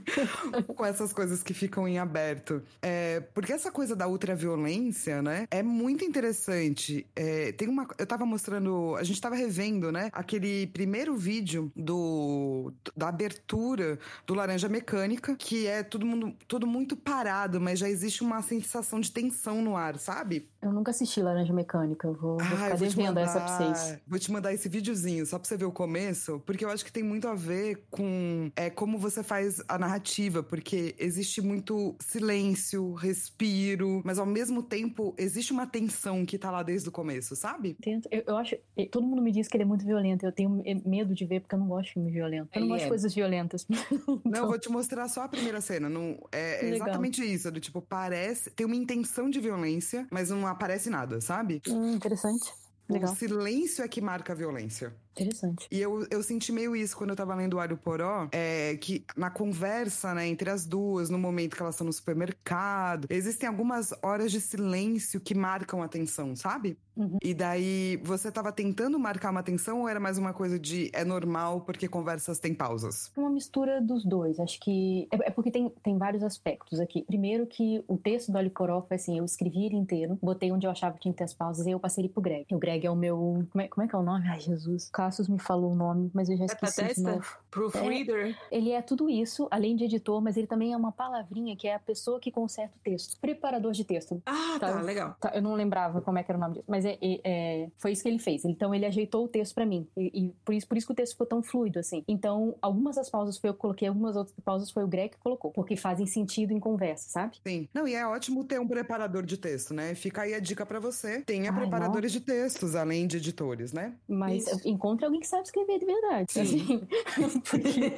[0.66, 2.62] com essas coisas que ficam em aberto.
[2.83, 7.07] É, porque essa coisa da ultraviolência, né, é muito interessante.
[7.14, 7.87] É, tem uma.
[7.99, 8.97] Eu tava mostrando.
[8.97, 15.66] A gente tava revendo, né, aquele primeiro vídeo do da abertura do Laranja Mecânica, que
[15.66, 19.76] é todo mundo, tudo muito parado, mas já existe uma sensação sensação de tensão no
[19.76, 20.48] ar, sabe?
[20.62, 23.40] Eu nunca assisti Laranja Mecânica, eu vou, vou Ah, ficar vou te devendo mandar, essa
[23.40, 23.98] pra vocês.
[24.06, 26.92] Vou te mandar esse videozinho só pra você ver o começo, porque eu acho que
[26.92, 32.92] tem muito a ver com é, como você faz a narrativa, porque existe muito silêncio,
[32.94, 37.74] respiro, mas ao mesmo tempo existe uma tensão que tá lá desde o começo, sabe?
[37.80, 38.56] Tento- Eu, eu acho.
[38.90, 40.24] Todo mundo me diz que ele é muito violento.
[40.24, 42.48] Eu tenho medo de ver porque eu não gosto de filme violento.
[42.54, 42.88] Eu não gosto de é.
[42.88, 43.66] coisas violentas.
[44.06, 45.88] Não, Então, eu vou te mostrar só a primeira cena.
[45.88, 46.74] Não, é legal.
[46.88, 47.50] exatamente isso.
[47.50, 48.50] Do tipo, parece.
[48.50, 51.61] Tem uma intenção de violência, mas não aparece nada, sabe?
[51.68, 52.53] hum, interessante.
[52.88, 53.12] Legal.
[53.12, 54.94] O silêncio é que marca a violência.
[55.16, 55.66] Interessante.
[55.70, 59.05] E eu, eu senti meio isso quando eu tava lendo o Alho Poró, é, que
[59.16, 63.94] na conversa, né, entre as duas, no momento que elas estão no supermercado, existem algumas
[64.02, 66.76] horas de silêncio que marcam a atenção, sabe?
[66.96, 67.18] Uhum.
[67.22, 71.05] E daí, você tava tentando marcar uma atenção ou era mais uma coisa de é
[71.05, 73.12] normal porque conversas têm pausas?
[73.16, 74.40] Uma mistura dos dois.
[74.40, 75.07] Acho que.
[75.12, 77.05] É, é porque tem, tem vários aspectos aqui.
[77.07, 80.70] Primeiro, que o texto do Alicoró foi assim: eu escrevi ele inteiro, botei onde eu
[80.70, 82.46] achava que tinha que ter as pausas e eu passei ele pro Greg.
[82.55, 83.46] O Greg é o meu.
[83.50, 84.26] Como é, como é que é o nome?
[84.29, 84.88] Ai, Jesus.
[85.07, 87.01] Cassius me falou o nome, mas eu já esqueci de testa?
[87.12, 87.37] novo.
[87.51, 88.37] Proofreader.
[88.51, 91.75] Ele é tudo isso, além de editor, mas ele também é uma palavrinha que é
[91.75, 93.19] a pessoa que conserta o texto.
[93.21, 94.21] Preparador de texto.
[94.27, 94.73] Ah, Tá.
[94.73, 95.16] tá, legal.
[95.21, 97.69] Tá, eu não lembrava como é que era o nome disso, mas é, é- é-
[97.79, 98.45] foi isso que ele fez.
[98.45, 99.87] Então ele ajeitou o texto pra mim.
[99.97, 102.05] E, e por, isso, por isso que o texto ficou tão fluido assim.
[102.09, 105.19] Então, algumas das pausas foi eu que coloquei, algumas outras pausas foi o Greg que
[105.19, 105.51] colocou.
[105.53, 107.37] Porque fazem sentido em conversa, sabe?
[107.47, 107.69] Sim.
[107.73, 109.95] Não, e é ótimo ter um preparador de texto, né?
[109.95, 111.21] Fica aí a dica pra você.
[111.23, 113.95] Tenha Ai, preparadores de textos, além de editores, né?
[114.09, 114.61] Mas Isso.
[114.96, 116.32] Encontre alguém que sabe escrever de verdade.
[116.32, 116.40] Sim.
[116.40, 116.88] Assim,
[117.48, 117.92] porque,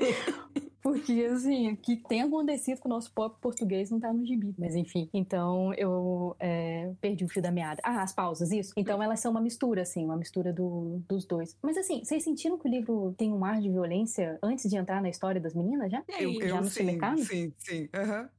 [0.83, 4.55] porque, assim, o que tem acontecido com o nosso pop português não tá no gibi.
[4.59, 5.09] Mas, enfim.
[5.13, 7.81] Então, eu é, perdi o fio da meada.
[7.85, 8.73] Ah, as pausas, isso.
[8.77, 11.57] Então, elas são uma mistura, assim, uma mistura do- dos dois.
[11.63, 15.03] Mas, assim, vocês sentiram que o livro tem um ar de violência antes de entrar
[15.03, 16.05] na história das meninas, já?
[16.09, 17.17] E aí, já no sim, supermercado?
[17.17, 17.89] sim, sim.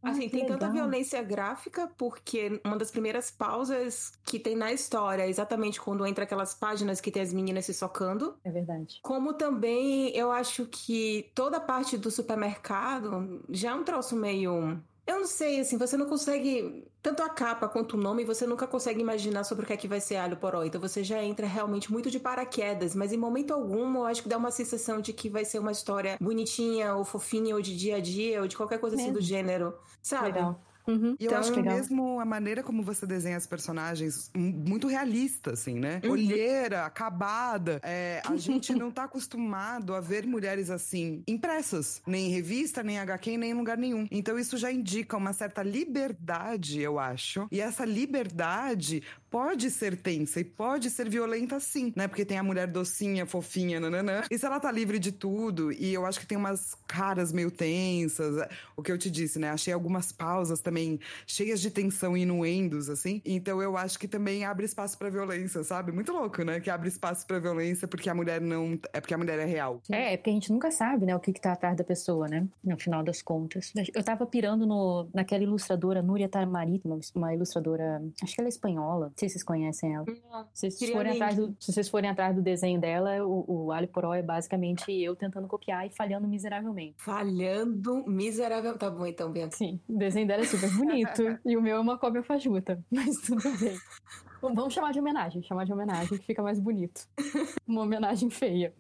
[0.04, 0.69] Assim, Ah, tem que tanta legal.
[0.69, 6.23] violência gráfica, porque uma das primeiras pausas que tem na história é exatamente quando entra
[6.23, 8.39] aquelas páginas que tem as meninas se socando.
[8.43, 8.95] É verdade.
[9.04, 14.79] Como também eu acho que toda a parte do supermercado já é um troço meio.
[15.07, 16.85] Eu não sei, assim, você não consegue.
[17.01, 19.87] Tanto a capa quanto o nome, você nunca consegue imaginar sobre o que é que
[19.87, 20.63] vai ser alho poró.
[20.63, 24.29] Então você já entra realmente muito de paraquedas, mas em momento algum eu acho que
[24.29, 27.95] dá uma sensação de que vai ser uma história bonitinha, ou fofinha, ou de dia
[27.95, 29.19] a dia, ou de qualquer coisa assim Mesmo.
[29.19, 29.73] do gênero.
[30.01, 30.33] Sabe?
[30.33, 30.61] Legal.
[30.87, 31.15] Uhum.
[31.19, 31.75] E eu Então, acho que legal.
[31.75, 36.01] mesmo a maneira como você desenha as personagens, m- muito realista, assim, né?
[36.03, 36.11] Uhum.
[36.11, 37.79] Olheira, acabada.
[37.83, 42.01] É, a gente não tá acostumado a ver mulheres assim, impressas.
[42.07, 44.07] Nem em revista, nem em HQ, nem em lugar nenhum.
[44.11, 47.47] Então isso já indica uma certa liberdade, eu acho.
[47.51, 52.07] E essa liberdade pode ser tensa e pode ser violenta sim, né?
[52.07, 54.23] Porque tem a mulher docinha, fofinha, nananã.
[54.29, 57.51] E se ela tá livre de tudo, e eu acho que tem umas caras meio
[57.51, 59.49] tensas, é, o que eu te disse, né?
[59.51, 63.21] Achei algumas pausas também cheias de tensão e inuendos, assim.
[63.25, 65.91] Então eu acho que também abre espaço pra violência, sabe?
[65.91, 66.60] Muito louco, né?
[66.60, 68.79] Que abre espaço pra violência porque a mulher não.
[68.93, 69.82] É porque a mulher é real.
[69.91, 72.27] É, é porque a gente nunca sabe, né, o que que tá atrás da pessoa,
[72.27, 73.73] né, no final das contas.
[73.93, 78.49] Eu tava pirando no, naquela ilustradora, Núria Tamarito, uma, uma ilustradora, acho que ela é
[78.49, 80.05] espanhola, não sei se vocês conhecem ela.
[80.53, 83.88] Se vocês, forem atrás do, se vocês forem atrás do desenho dela, o, o Ali
[83.88, 86.95] Poró é basicamente eu tentando copiar e falhando miseravelmente.
[86.97, 88.77] Falhando miserável.
[88.77, 89.55] Tá bom então, Bianca.
[89.55, 93.15] Sim, o desenho dela é super bonito e o meu é uma cópia fajuta, mas
[93.21, 93.77] tudo bem.
[94.41, 97.08] Vamos chamar de homenagem, chamar de homenagem que fica mais bonito.
[97.67, 98.73] Uma homenagem feia.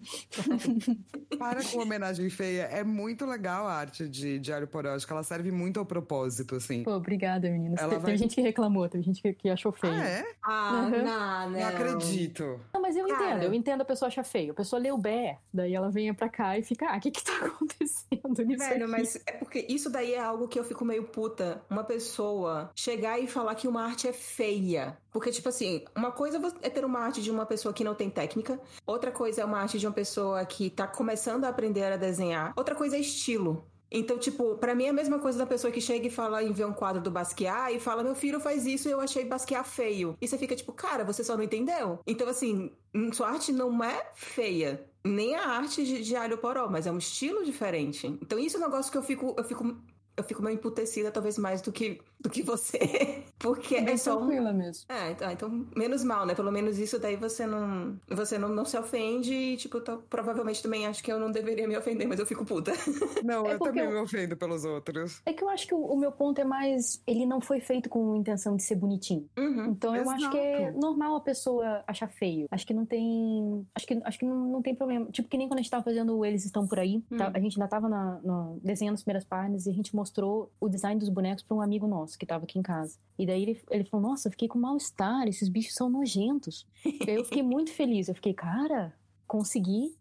[1.37, 2.63] Para com homenagem feia.
[2.63, 4.89] É muito legal a arte de Diário Poró.
[4.95, 6.83] Acho que ela serve muito ao propósito, assim.
[6.83, 7.79] Pô, obrigada, meninas.
[7.79, 9.93] Ela Teve, vai- gente que reclamou, teve gente que, que achou feio.
[9.93, 10.25] Ah, é?
[10.43, 11.03] Ah, Uhum.
[11.03, 12.59] não, Não acredito.
[12.73, 13.31] Não, mas eu Cara.
[13.31, 14.51] entendo, eu entendo a pessoa achar feio.
[14.51, 17.11] A pessoa lê o Bear, daí ela vem pra cá e fica, ah, o que
[17.11, 18.91] que tá acontecendo nisso Velho, aqui?
[18.91, 21.61] mas é porque isso daí é algo que eu fico meio puta.
[21.69, 24.97] Uma pessoa chegar e falar que uma arte é feia.
[25.11, 28.09] Porque, tipo assim, uma coisa é ter uma arte de uma pessoa que não tem
[28.09, 31.97] técnica, outra coisa é uma arte de uma pessoa que tá começando a aprender a
[31.97, 33.65] desenhar, outra coisa é estilo.
[33.91, 36.51] Então, tipo, pra mim é a mesma coisa da pessoa que chega e fala em
[36.51, 39.67] ver um quadro do Basquiat e fala: Meu filho faz isso e eu achei Basquiat
[39.67, 40.15] feio.
[40.21, 41.99] E você fica tipo, cara, você só não entendeu.
[42.05, 44.85] Então, assim, hum, sua arte não é feia.
[45.03, 48.05] Nem a arte de, de alho poró, mas é um estilo diferente.
[48.21, 49.33] Então, isso é um negócio que eu fico.
[49.35, 49.75] Eu fico
[50.19, 53.23] eu fico meio emputecida, talvez mais do que, do que você.
[53.39, 54.85] Porque Bem é só tranquila mesmo.
[54.89, 56.35] É, então, então, menos mal, né?
[56.35, 57.97] Pelo menos isso daí você não.
[58.09, 61.65] Você não, não se ofende e, tipo, tô- provavelmente também acho que eu não deveria
[61.67, 62.73] me ofender, mas eu fico puta.
[63.23, 65.21] Não, É eu também eu- me ofendo pelos outros.
[65.25, 67.01] É que eu acho que o, o meu ponto é mais.
[67.07, 69.29] Ele não foi feito com intenção de ser bonitinho.
[69.37, 69.65] Uhum.
[69.67, 70.79] Então eu acho que é Exato.
[70.79, 72.47] normal a pessoa achar feio.
[72.51, 73.65] Acho que não tem.
[73.75, 75.05] Acho que, acho que não, não tem problema.
[75.11, 77.01] Tipo, que nem quando a gente tava fazendo Eles Estão Por Aí.
[77.17, 77.31] tá- Hum.
[77.33, 80.51] a gente ainda tava na, no- desenhando as primeiras páginas e a gente mostrou mostrou
[80.59, 82.97] o design dos bonecos para um amigo nosso que estava aqui em casa.
[83.17, 86.65] E daí ele, ele falou: Nossa, eu fiquei com mal-estar, esses bichos são nojentos.
[87.07, 88.07] eu fiquei muito feliz.
[88.07, 88.93] Eu fiquei, cara,
[89.27, 89.98] consegui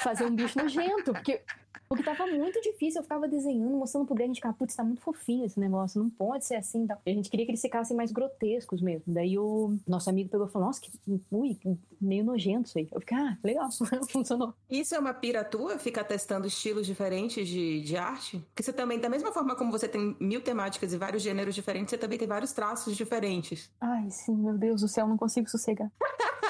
[0.00, 1.12] fazer um bicho nojento.
[1.12, 1.42] Porque
[1.88, 4.82] porque tava muito difícil, eu ficava desenhando, mostrando pro Greg, a gente ficava, putz, tá
[4.82, 6.86] muito fofinho esse negócio, não pode ser assim.
[6.86, 6.98] Tá?
[7.04, 9.04] E a gente queria que eles ficassem mais grotescos mesmo.
[9.06, 10.90] Daí o nosso amigo pegou e falou, nossa, que,
[11.30, 11.58] ui,
[12.00, 12.88] meio nojento isso aí.
[12.90, 13.68] Eu fiquei, ah, legal,
[14.10, 14.54] funcionou.
[14.68, 18.38] Isso é uma pira tua, ficar testando estilos diferentes de, de arte?
[18.38, 21.90] Porque você também, da mesma forma como você tem mil temáticas e vários gêneros diferentes,
[21.90, 23.70] você também tem vários traços diferentes.
[23.80, 25.90] Ai, sim, meu Deus do céu, não consigo sossegar.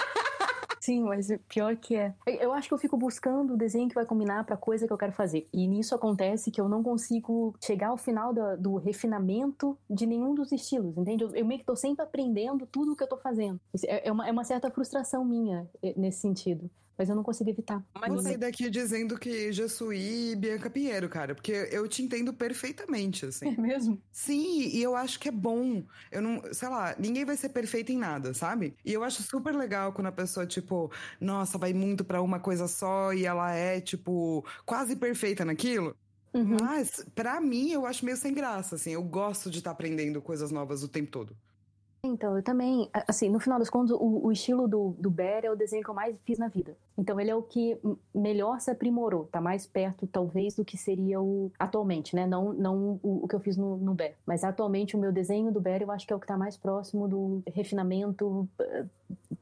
[0.84, 2.14] Sim, mas pior que é.
[2.26, 4.98] Eu acho que eu fico buscando o desenho que vai combinar pra coisa que eu
[4.98, 5.48] quero fazer.
[5.50, 10.34] E nisso acontece que eu não consigo chegar ao final do, do refinamento de nenhum
[10.34, 11.24] dos estilos, entende?
[11.24, 13.58] Eu, eu, meio que tô sempre aprendendo tudo o que eu tô fazendo.
[13.86, 17.50] É, é, uma, é uma certa frustração minha é, nesse sentido mas eu não consigo
[17.50, 17.84] evitar.
[17.94, 22.32] Mas você saí daqui dizendo que Jesuí e Bianca Pinheiro, cara, porque eu te entendo
[22.32, 23.54] perfeitamente, assim.
[23.54, 24.00] É mesmo?
[24.10, 25.84] Sim, e eu acho que é bom.
[26.10, 28.76] Eu não, sei lá, ninguém vai ser perfeito em nada, sabe?
[28.84, 32.66] E eu acho super legal quando a pessoa, tipo, nossa, vai muito para uma coisa
[32.66, 35.96] só e ela é, tipo, quase perfeita naquilo.
[36.34, 36.56] Uhum.
[36.60, 38.90] Mas, para mim, eu acho meio sem graça, assim.
[38.90, 41.36] Eu gosto de estar tá aprendendo coisas novas o tempo todo.
[42.06, 45.50] Então, eu também, assim, no final das contas, o, o estilo do, do Bear é
[45.50, 46.76] o desenho que eu mais fiz na vida.
[46.96, 47.76] Então, ele é o que
[48.14, 52.26] melhor se aprimorou, tá mais perto, talvez, do que seria o atualmente, né?
[52.26, 54.12] Não, não o, o que eu fiz no, no Bear.
[54.24, 56.56] Mas atualmente, o meu desenho do Bear, eu acho que é o que tá mais
[56.56, 58.88] próximo do refinamento uh,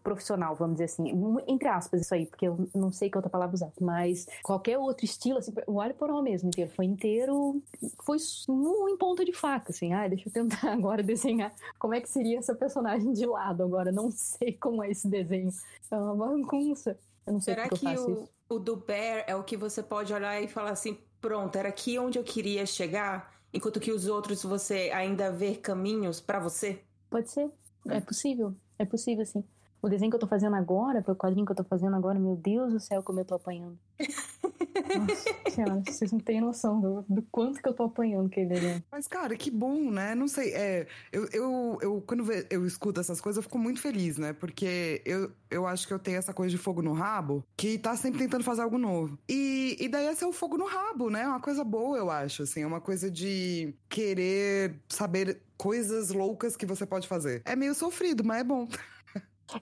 [0.02, 1.12] profissional, vamos dizer assim.
[1.46, 3.72] Entre aspas, isso aí, porque eu não sei que outra palavra usar.
[3.80, 7.62] Mas qualquer outro estilo, assim, o Alho Poró mesmo inteiro, foi inteiro,
[8.02, 8.16] foi
[8.48, 9.92] um ponta de faca, assim.
[9.92, 13.92] Ah, deixa eu tentar agora desenhar como é que seria essa personagem de lado agora.
[13.92, 15.50] Não sei como é esse desenho.
[15.90, 16.98] É uma bagunça.
[17.26, 18.28] Eu não sei Será que o, isso.
[18.48, 21.98] o do Bear é o que você pode olhar e falar assim, pronto, era aqui
[21.98, 26.82] onde eu queria chegar, enquanto que os outros você ainda vê caminhos para você?
[27.08, 27.50] Pode ser.
[27.88, 28.54] É possível.
[28.78, 29.44] É possível, sim.
[29.82, 32.36] O desenho que eu tô fazendo agora, o quadrinho que eu tô fazendo agora, meu
[32.36, 33.76] Deus do céu, como eu tô apanhando.
[33.98, 38.84] Nossa senhora, vocês não têm noção do, do, quanto que eu tô apanhando aquele desenho.
[38.92, 40.14] Mas, cara, que bom, né?
[40.14, 44.18] Não sei, é, eu, eu, eu quando eu escuto essas coisas, eu fico muito feliz,
[44.18, 44.32] né?
[44.32, 47.96] Porque eu, eu acho que eu tenho essa coisa de fogo no rabo, que tá
[47.96, 49.18] sempre tentando fazer algo novo.
[49.28, 51.22] E, e daí esse é o fogo no rabo, né?
[51.22, 56.56] É uma coisa boa, eu acho, assim, é uma coisa de querer saber coisas loucas
[56.56, 57.42] que você pode fazer.
[57.44, 58.68] É meio sofrido, mas é bom.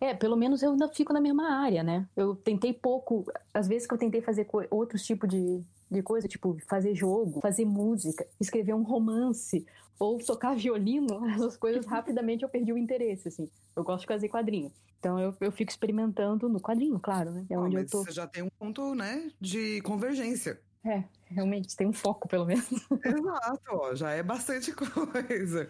[0.00, 2.06] É, pelo menos eu ainda fico na mesma área, né?
[2.16, 6.58] Eu tentei pouco, às vezes que eu tentei fazer outros tipos de, de coisa, tipo
[6.68, 9.66] fazer jogo, fazer música, escrever um romance
[9.98, 13.48] ou tocar violino, essas coisas rapidamente eu perdi o interesse, assim.
[13.74, 14.72] Eu gosto de fazer quadrinho.
[14.98, 17.46] Então eu, eu fico experimentando no quadrinho, claro, né?
[17.48, 18.04] É onde eu tô.
[18.04, 20.60] Você já tem um ponto, né, de convergência.
[20.84, 22.66] É, realmente, tem um foco, pelo menos.
[23.04, 25.68] Exato, ó, já é bastante coisa.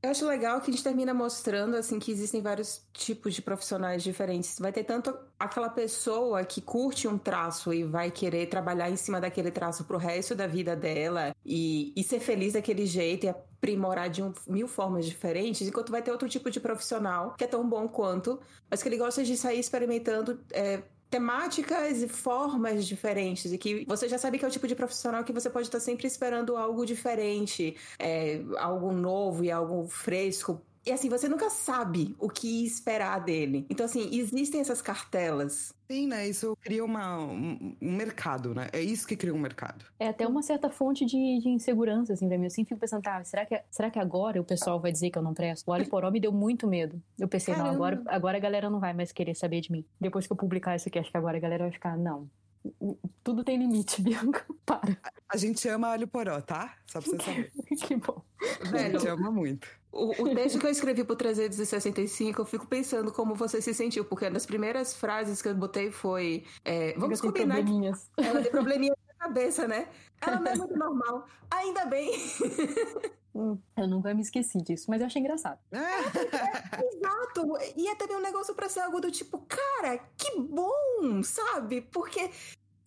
[0.00, 4.02] Eu acho legal que a gente termina mostrando, assim, que existem vários tipos de profissionais
[4.02, 4.56] diferentes.
[4.58, 9.20] Vai ter tanto aquela pessoa que curte um traço e vai querer trabalhar em cima
[9.20, 14.08] daquele traço pro resto da vida dela e, e ser feliz daquele jeito e aprimorar
[14.08, 17.68] de um, mil formas diferentes, enquanto vai ter outro tipo de profissional que é tão
[17.68, 20.40] bom quanto, mas que ele gosta de sair experimentando.
[20.52, 24.74] É, temáticas e formas diferentes e que você já sabe que é o tipo de
[24.74, 30.60] profissional que você pode estar sempre esperando algo diferente, é, algo novo e algo fresco
[30.88, 33.66] e assim, você nunca sabe o que esperar dele.
[33.68, 35.74] Então, assim, existem essas cartelas.
[35.90, 36.26] Sim, né?
[36.26, 38.68] Isso cria uma, um, um, mercado, né?
[38.72, 39.84] É isso que cria um mercado.
[39.98, 42.44] É até uma certa fonte de, de insegurança, assim, pra mim.
[42.44, 45.18] Eu sempre fico pensando, tá, será que, será que agora o pessoal vai dizer que
[45.18, 45.68] eu não presto?
[45.68, 47.02] O Olho Poró me deu muito medo.
[47.18, 47.70] Eu pensei, Caramba.
[47.70, 49.84] não, agora, agora a galera não vai mais querer saber de mim.
[50.00, 52.30] Depois que eu publicar isso aqui, acho que agora a galera vai ficar, não,
[53.22, 54.44] tudo tem limite, Bianca.
[54.64, 54.96] Para.
[55.28, 56.74] A, gente ama alho poró, tá?
[56.86, 57.52] Só pra você saber.
[57.86, 58.22] que bom.
[58.72, 59.68] A gente ama muito.
[59.90, 64.04] O, o, texto que eu escrevi pro 365, eu fico pensando como você se sentiu,
[64.04, 66.44] porque uma das primeiras frases que eu botei foi.
[66.64, 67.60] É, vamos combinar.
[68.16, 69.88] Ela tem probleminha na cabeça, né?
[70.20, 71.26] Ela não é muito normal.
[71.50, 72.12] Ainda bem.
[73.38, 75.60] Hum, eu nunca me esqueci disso, mas eu achei engraçado.
[75.70, 77.46] É, é, exato.
[77.76, 81.82] E é também um negócio pra ser algo do tipo, cara, que bom, sabe?
[81.82, 82.30] Porque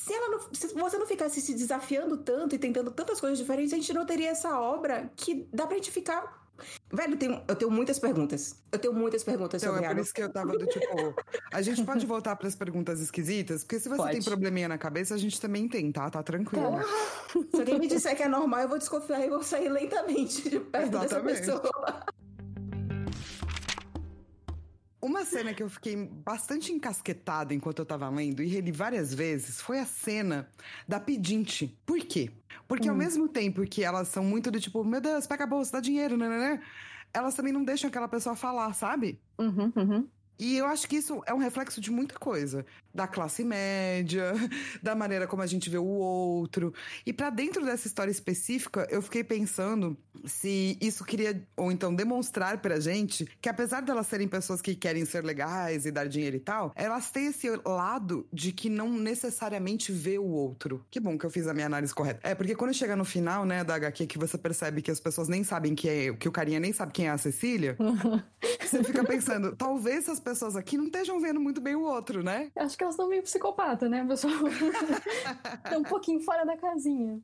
[0.03, 3.71] se, ela não, se você não ficasse se desafiando tanto e tentando tantas coisas diferentes,
[3.71, 6.41] a gente não teria essa obra que dá pra gente ficar
[6.93, 8.55] Velho, eu tenho, eu tenho muitas perguntas.
[8.71, 11.15] Eu tenho muitas perguntas então, sobre é por isso que eu tava do tipo.
[11.51, 13.63] A gente pode voltar para as perguntas esquisitas?
[13.63, 14.11] Porque se você pode.
[14.11, 16.07] tem probleminha na cabeça, a gente também tem, tá?
[16.09, 16.77] Tá tranquilo.
[17.49, 20.59] Se alguém me disser que é normal, eu vou desconfiar e vou sair lentamente de
[20.59, 21.41] perto Exatamente.
[21.41, 22.05] dessa pessoa.
[25.01, 29.59] Uma cena que eu fiquei bastante encasquetada enquanto eu tava lendo e reli várias vezes
[29.59, 30.47] foi a cena
[30.87, 31.75] da pedinte.
[31.85, 32.29] Por quê?
[32.67, 32.91] Porque hum.
[32.91, 35.79] ao mesmo tempo que elas são muito do tipo, meu Deus, pega a bolsa, dá
[35.79, 36.61] dinheiro, né?
[37.11, 39.19] Elas também não deixam aquela pessoa falar, sabe?
[39.39, 40.07] Uhum, uhum.
[40.41, 42.65] E eu acho que isso é um reflexo de muita coisa.
[42.91, 44.33] Da classe média,
[44.81, 46.73] da maneira como a gente vê o outro.
[47.05, 52.57] E para dentro dessa história específica, eu fiquei pensando se isso queria, ou então demonstrar
[52.57, 56.39] pra gente, que apesar delas serem pessoas que querem ser legais e dar dinheiro e
[56.39, 60.83] tal, elas têm esse lado de que não necessariamente vê o outro.
[60.89, 62.19] Que bom que eu fiz a minha análise correta.
[62.23, 65.27] É, porque quando chega no final, né, da HQ, que você percebe que as pessoas
[65.27, 67.77] nem sabem que é, que o carinha nem sabe quem é a Cecília,
[68.59, 72.23] você fica pensando, talvez essas pessoas pessoas aqui não estejam vendo muito bem o outro,
[72.23, 72.49] né?
[72.55, 74.33] Acho que elas estão meio psicopata, né, pessoal?
[75.65, 77.19] Estão um pouquinho fora da casinha.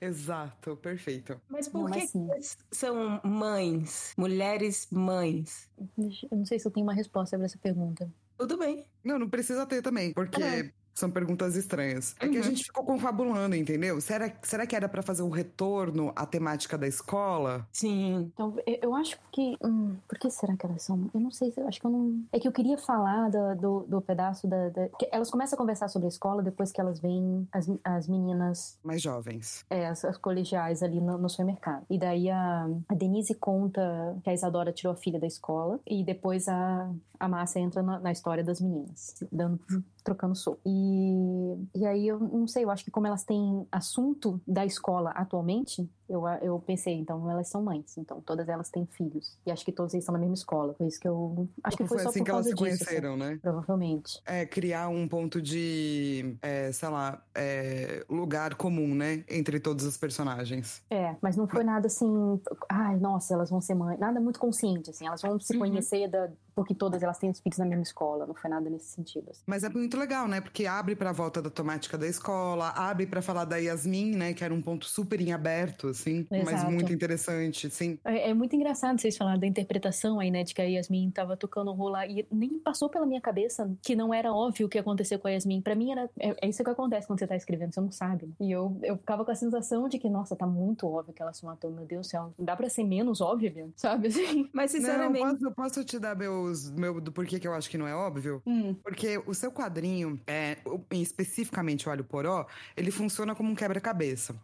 [0.00, 1.40] Exato, perfeito.
[1.48, 5.68] Mas por não, que mas são mães, mulheres mães?
[5.98, 8.12] Eu não sei se eu tenho uma resposta para essa pergunta.
[8.36, 8.86] Tudo bem.
[9.02, 12.14] Não, não precisa ter também, porque ah, são perguntas estranhas.
[12.20, 12.42] É que a uhum.
[12.44, 14.00] gente ficou confabulando, entendeu?
[14.00, 17.66] Será, será que era para fazer um retorno à temática da escola?
[17.72, 18.30] Sim.
[18.34, 19.56] Então, eu acho que.
[19.62, 21.10] Hum, por que será que elas são?
[21.14, 22.22] Eu não sei, eu acho que eu não.
[22.32, 24.68] É que eu queria falar do, do, do pedaço da.
[24.68, 24.88] da...
[25.10, 28.78] elas começam a conversar sobre a escola depois que elas veem as, as meninas.
[28.82, 29.64] Mais jovens.
[29.70, 31.84] É, as, as colegiais ali no, no supermercado.
[31.88, 35.80] E daí a, a Denise conta que a Isadora tirou a filha da escola.
[35.86, 39.60] E depois a, a Márcia entra na, na história das meninas, dando
[40.02, 40.60] trocando soco.
[40.66, 45.10] E, e aí eu não sei, eu acho que como elas têm assunto da escola
[45.10, 49.38] atualmente, eu, eu pensei, então elas são mães, então todas elas têm filhos.
[49.46, 50.74] E acho que todos eles estão na mesma escola.
[50.74, 51.48] Foi isso que eu.
[51.64, 53.38] Acho que foi, foi só assim por que elas se assim, conheceram, né?
[53.40, 54.20] Provavelmente.
[54.26, 59.24] É, criar um ponto de, é, sei lá, é, lugar comum, né?
[59.28, 60.82] Entre todos os personagens.
[60.90, 62.40] É, mas não foi nada assim.
[62.68, 63.98] Ai, nossa, elas vão ser mães.
[63.98, 65.06] Nada muito consciente, assim.
[65.06, 65.60] Elas vão se uhum.
[65.60, 68.26] conhecer da, porque todas elas têm os filhos na mesma escola.
[68.26, 69.30] Não foi nada nesse sentido.
[69.30, 69.42] Assim.
[69.46, 70.40] Mas é muito legal, né?
[70.40, 74.34] Porque abre pra volta da temática da escola, abre para falar da Yasmin, né?
[74.34, 76.26] Que era um ponto super em aberto, assim.
[76.30, 76.44] Exato.
[76.44, 77.98] Mas muito muito interessante, sim.
[78.04, 80.44] É, é, muito engraçado vocês falarem da interpretação aí, né?
[80.44, 83.96] De que a Yasmin tava tocando um rolar e nem passou pela minha cabeça que
[83.96, 85.62] não era óbvio o que aconteceu com a Yasmin.
[85.62, 86.10] Pra mim era.
[86.18, 88.26] É, é isso que acontece quando você tá escrevendo, você não sabe.
[88.26, 88.32] Né?
[88.40, 91.32] E eu, eu ficava com a sensação de que, nossa, tá muito óbvio que ela
[91.32, 92.34] se matou, meu Deus do céu.
[92.38, 94.08] Dá pra ser menos óbvio, sabe?
[94.08, 94.48] Assim.
[94.52, 95.24] Mas sinceramente.
[95.24, 97.94] Não, posso, posso te dar meus, meu, do porquê que eu acho que não é
[97.94, 98.42] óbvio?
[98.46, 98.74] Hum.
[98.82, 99.81] Porque o seu quadrinho,
[100.26, 100.58] é,
[100.90, 104.34] especificamente o Alho Poró, ele funciona como um quebra-cabeça.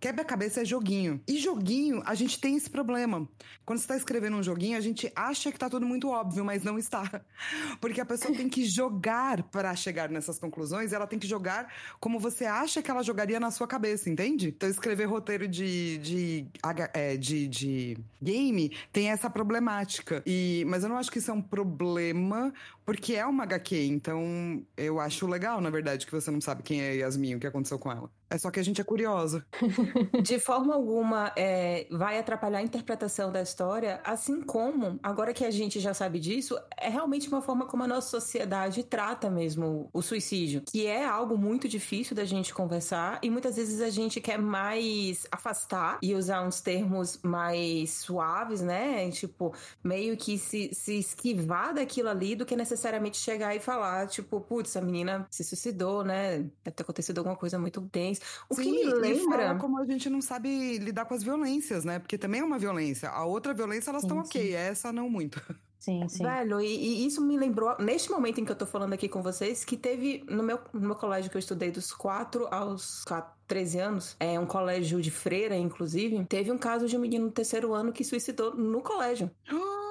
[0.00, 1.20] Quebra-cabeça é joguinho.
[1.26, 3.28] E joguinho, a gente tem esse problema.
[3.64, 6.62] Quando você tá escrevendo um joguinho, a gente acha que tá tudo muito óbvio, mas
[6.62, 7.20] não está.
[7.80, 12.20] Porque a pessoa tem que jogar para chegar nessas conclusões, ela tem que jogar como
[12.20, 14.48] você acha que ela jogaria na sua cabeça, entende?
[14.48, 16.46] Então, escrever roteiro de, de,
[16.94, 20.22] é, de, de game tem essa problemática.
[20.24, 22.52] E, mas eu não acho que isso é um problema,
[22.88, 23.84] porque é uma HQ.
[23.84, 27.46] Então, eu acho legal, na verdade, que você não sabe quem é Yasmin, o que
[27.46, 28.10] aconteceu com ela.
[28.30, 29.44] É só que a gente é curiosa.
[30.22, 35.50] De forma alguma é, vai atrapalhar a interpretação da história, assim como, agora que a
[35.50, 40.02] gente já sabe disso, é realmente uma forma como a nossa sociedade trata mesmo o
[40.02, 44.38] suicídio, que é algo muito difícil da gente conversar e muitas vezes a gente quer
[44.38, 49.10] mais afastar e usar uns termos mais suaves, né?
[49.10, 52.77] Tipo, meio que se, se esquivar daquilo ali do que necessariamente
[53.16, 56.38] chegar e falar, tipo, putz, a menina se suicidou, né?
[56.64, 59.56] Deve ter acontecido alguma coisa muito tensa o Sim, que me lembra.
[59.56, 61.98] como a gente não sabe lidar com as violências, né?
[61.98, 63.08] Porque também é uma violência.
[63.08, 65.42] A outra violência, elas estão ok, essa não muito.
[65.78, 66.22] Sim, sim.
[66.22, 69.22] Velho, e, e, isso me lembrou, neste momento em que eu tô falando aqui com
[69.22, 73.32] vocês, que teve no meu, no meu colégio que eu estudei dos 4 aos 4,
[73.46, 77.32] 13 anos, é um colégio de freira, inclusive, teve um caso de um menino no
[77.32, 79.30] terceiro ano que suicidou no colégio.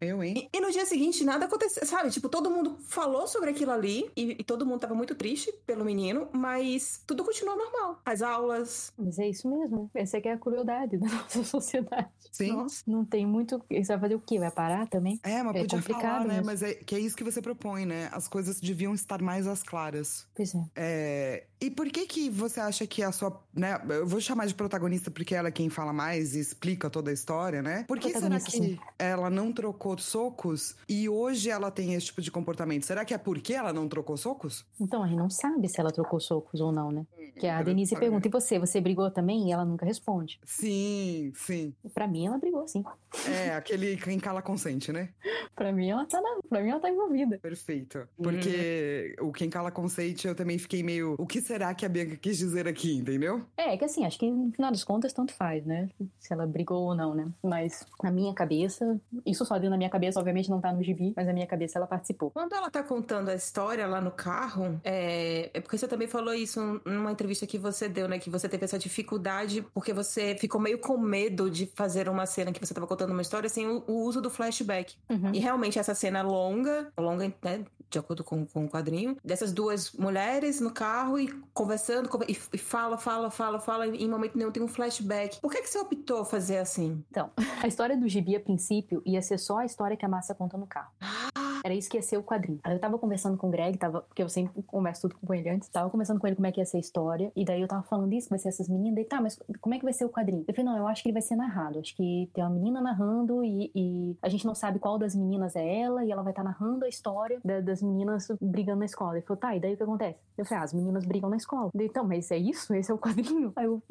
[0.00, 0.48] Eu, hein?
[0.52, 2.10] E, e, no dia seguinte nada aconteceu, sabe?
[2.10, 5.84] Tipo, todo mundo falou sobre aquilo ali e, e, todo mundo tava muito triste pelo
[5.84, 8.00] menino, mas tudo continuou normal.
[8.04, 8.92] As aulas.
[8.96, 9.90] Mas é isso mesmo.
[9.94, 12.08] Essa é que é a crueldade da nossa sociedade.
[12.30, 12.52] Sim.
[12.52, 13.62] Nossa, não tem muito.
[13.70, 14.38] Você vai fazer o quê?
[14.38, 15.18] Vai parar também?
[15.24, 16.34] É, mas é podia falar, né?
[16.34, 16.46] Mesmo.
[16.46, 18.08] Mas é que é isso que você propõe, né?
[18.12, 20.26] As coisas deviam estar mais às claras.
[20.34, 20.64] Pois é.
[20.76, 21.46] é...
[21.60, 23.80] E por que que você acha que a sua, né?
[23.88, 27.14] Eu vou chamar de protagonista porque ela é quem fala mais e explica toda a
[27.14, 27.84] história, né?
[27.88, 28.78] Por que será que sim.
[28.98, 32.84] ela não trocou socos e hoje ela tem esse tipo de comportamento.
[32.84, 34.64] Será que é porque ela não trocou socos?
[34.80, 37.06] Então, a gente não sabe se ela trocou socos ou não, né?
[37.38, 38.58] Que a Denise pergunta, e você?
[38.58, 39.48] Você brigou também?
[39.48, 40.40] E ela nunca responde.
[40.44, 41.74] Sim, sim.
[41.94, 42.82] Pra mim, ela brigou, sim.
[43.28, 45.10] É, aquele quem cala consente, né?
[45.54, 46.40] pra mim, ela tá, na...
[46.48, 47.38] pra mim, ela tá envolvida.
[47.38, 48.08] Perfeito.
[48.16, 49.28] Porque uhum.
[49.28, 51.14] o quem cala consente, eu também fiquei meio...
[51.18, 53.42] O que será que a Bianca quis dizer aqui, entendeu?
[53.56, 55.88] É, que assim, acho que no final das contas, tanto faz, né?
[56.18, 57.26] Se ela brigou ou não, né?
[57.42, 61.14] Mas na minha cabeça, isso só deu na minha cabeça, obviamente não tá no gibi,
[61.16, 62.30] mas na minha cabeça ela participou.
[62.30, 66.34] Quando ela tá contando a história lá no carro, é, é porque você também falou
[66.34, 68.18] isso numa entrevista que você deu, né?
[68.18, 72.52] Que você teve essa dificuldade porque você ficou meio com medo de fazer uma cena
[72.52, 74.96] que você tava contando uma história sem o, o uso do flashback.
[75.08, 75.32] Uhum.
[75.32, 77.64] E realmente essa cena longa, longa, né?
[77.88, 82.96] De acordo com, com o quadrinho, dessas duas mulheres no carro e conversando, e, fala,
[82.98, 85.40] fala, fala, fala, e em momento nenhum tem um flashback.
[85.40, 87.04] Por que, que você optou fazer assim?
[87.10, 87.30] Então,
[87.62, 90.56] a história do gibi, a princípio, ia ser só a história que a Márcia conta
[90.56, 90.90] no carro.
[91.00, 91.28] Ah,
[91.64, 92.60] era isso que ia ser o quadrinho.
[92.62, 95.48] Aí eu tava conversando com o Greg, tava, porque eu sempre converso tudo com ele
[95.48, 97.68] antes, tava conversando com ele como é que ia ser a história, e daí eu
[97.68, 100.04] tava falando isso, vai ser essas meninas, daí tá, mas como é que vai ser
[100.04, 100.44] o quadrinho?
[100.46, 102.80] Eu falei, não, eu acho que ele vai ser narrado, acho que tem uma menina
[102.80, 106.32] narrando e, e a gente não sabe qual das meninas é ela, e ela vai
[106.32, 109.16] estar tá narrando a história da, das meninas brigando na escola.
[109.16, 110.18] Ele falou, tá, e daí o que acontece?
[110.36, 111.70] Eu falei, ah, as meninas brigam na escola.
[111.74, 112.74] Daí, então, mas é isso?
[112.74, 113.52] Esse é o quadrinho?
[113.56, 113.82] Aí eu,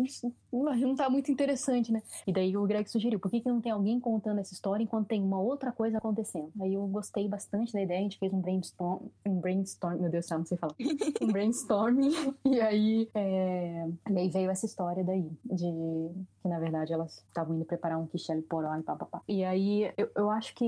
[0.51, 2.01] não tá muito interessante, né?
[2.25, 5.07] E daí o Greg sugeriu, por que, que não tem alguém contando essa história enquanto
[5.07, 6.51] tem uma outra coisa acontecendo?
[6.61, 10.25] Aí eu gostei bastante da ideia, a gente fez um brainstorm, um brainstorm, meu Deus
[10.25, 10.75] do céu, não sei falar,
[11.21, 15.67] um brainstorming, e aí, é, aí veio essa história daí, de
[16.41, 19.21] que na verdade elas estavam indo preparar um quichele poró e papapá.
[19.27, 20.65] E aí eu, eu acho que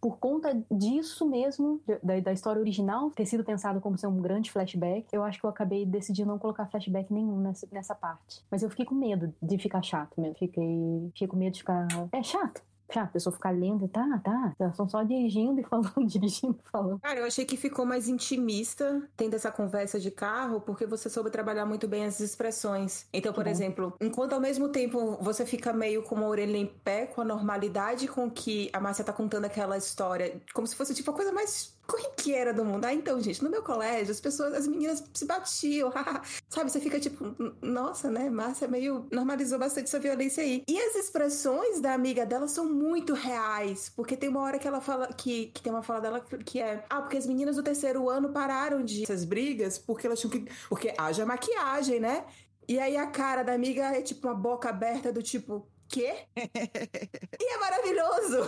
[0.00, 4.50] por conta disso mesmo, da, da história original, ter sido pensado como ser um grande
[4.50, 8.42] flashback, eu acho que eu acabei decidindo não colocar flashback nenhum nessa, nessa parte.
[8.50, 10.36] Mas eu fiquei com medo de ficar chato mesmo.
[10.36, 11.86] Fiquei, fiquei com medo de ficar.
[12.12, 12.62] É chato
[12.98, 14.54] a pessoa ficar lendo, tá, tá.
[14.58, 16.98] Elas estão só dirigindo e falando, dirigindo e falando.
[17.00, 21.30] Cara, eu achei que ficou mais intimista tendo essa conversa de carro, porque você soube
[21.30, 23.06] trabalhar muito bem as expressões.
[23.12, 27.06] Então, por exemplo, enquanto ao mesmo tempo você fica meio com uma orelha em pé,
[27.06, 31.10] com a normalidade com que a Márcia tá contando aquela história, como se fosse tipo
[31.10, 32.84] a coisa mais corriqueira do mundo.
[32.84, 35.92] Ah, então, gente, no meu colégio, as pessoas, as meninas se batiam,
[36.48, 36.70] sabe?
[36.70, 38.30] Você fica tipo, nossa, né?
[38.30, 40.62] Márcia meio normalizou bastante essa violência aí.
[40.68, 44.80] E as expressões da amiga dela são muito reais, porque tem uma hora que ela
[44.80, 48.08] fala, que, que tem uma fala dela que é, ah, porque as meninas do terceiro
[48.08, 52.24] ano pararam de essas brigas porque elas tinham que, porque haja maquiagem, né?
[52.68, 56.14] E aí a cara da amiga é tipo uma boca aberta do tipo, quê?
[56.36, 58.38] e é maravilhoso!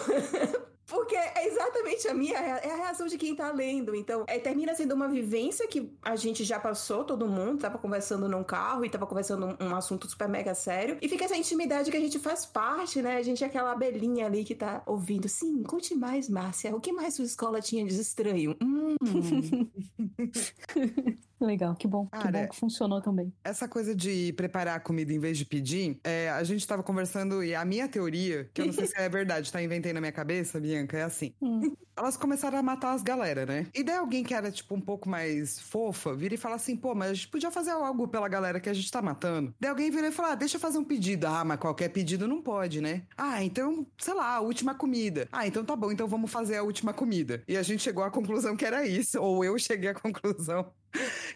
[0.87, 3.95] Porque é exatamente a minha é a reação de quem tá lendo.
[3.95, 8.29] Então, é, termina sendo uma vivência que a gente já passou, todo mundo, tava conversando
[8.29, 10.99] num carro e tava conversando um, um assunto super mega sério.
[11.01, 13.17] E fica essa intimidade que a gente faz parte, né?
[13.17, 15.29] A gente é aquela abelhinha ali que tá ouvindo.
[15.29, 16.75] Sim, conte mais, Márcia.
[16.75, 18.57] O que mais sua escola tinha de estranho?
[18.63, 18.97] Hum.
[21.43, 22.07] Legal, que bom.
[22.07, 23.33] Cara, que bom que funcionou também.
[23.43, 27.43] Essa coisa de preparar a comida em vez de pedir, é, a gente tava conversando
[27.43, 30.13] e a minha teoria, que eu não sei se é verdade, tá inventei na minha
[30.13, 31.35] cabeça, Bianca, é assim.
[31.41, 31.75] Hum.
[31.97, 33.67] Elas começaram a matar as galera, né?
[33.75, 36.95] E daí alguém que era, tipo, um pouco mais fofa, vira e fala assim, pô,
[36.95, 39.55] mas a gente podia fazer algo pela galera que a gente tá matando.
[39.61, 41.27] Daí alguém vira e fala, ah, deixa eu fazer um pedido.
[41.27, 43.03] Ah, mas qualquer pedido não pode, né?
[43.17, 45.29] Ah, então, sei lá, a última comida.
[45.31, 47.43] Ah, então tá bom, então vamos fazer a última comida.
[47.47, 50.73] E a gente chegou à conclusão que era isso, ou eu cheguei à conclusão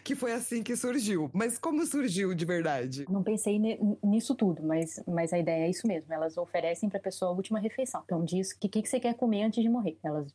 [0.03, 1.29] que foi assim que surgiu.
[1.33, 3.05] Mas como surgiu de verdade?
[3.09, 3.59] Não pensei
[4.03, 6.13] nisso tudo, mas, mas a ideia é isso mesmo.
[6.13, 8.01] Elas oferecem para a pessoa a última refeição.
[8.05, 9.97] Então diz o que, que você quer comer antes de morrer.
[10.03, 10.33] Elas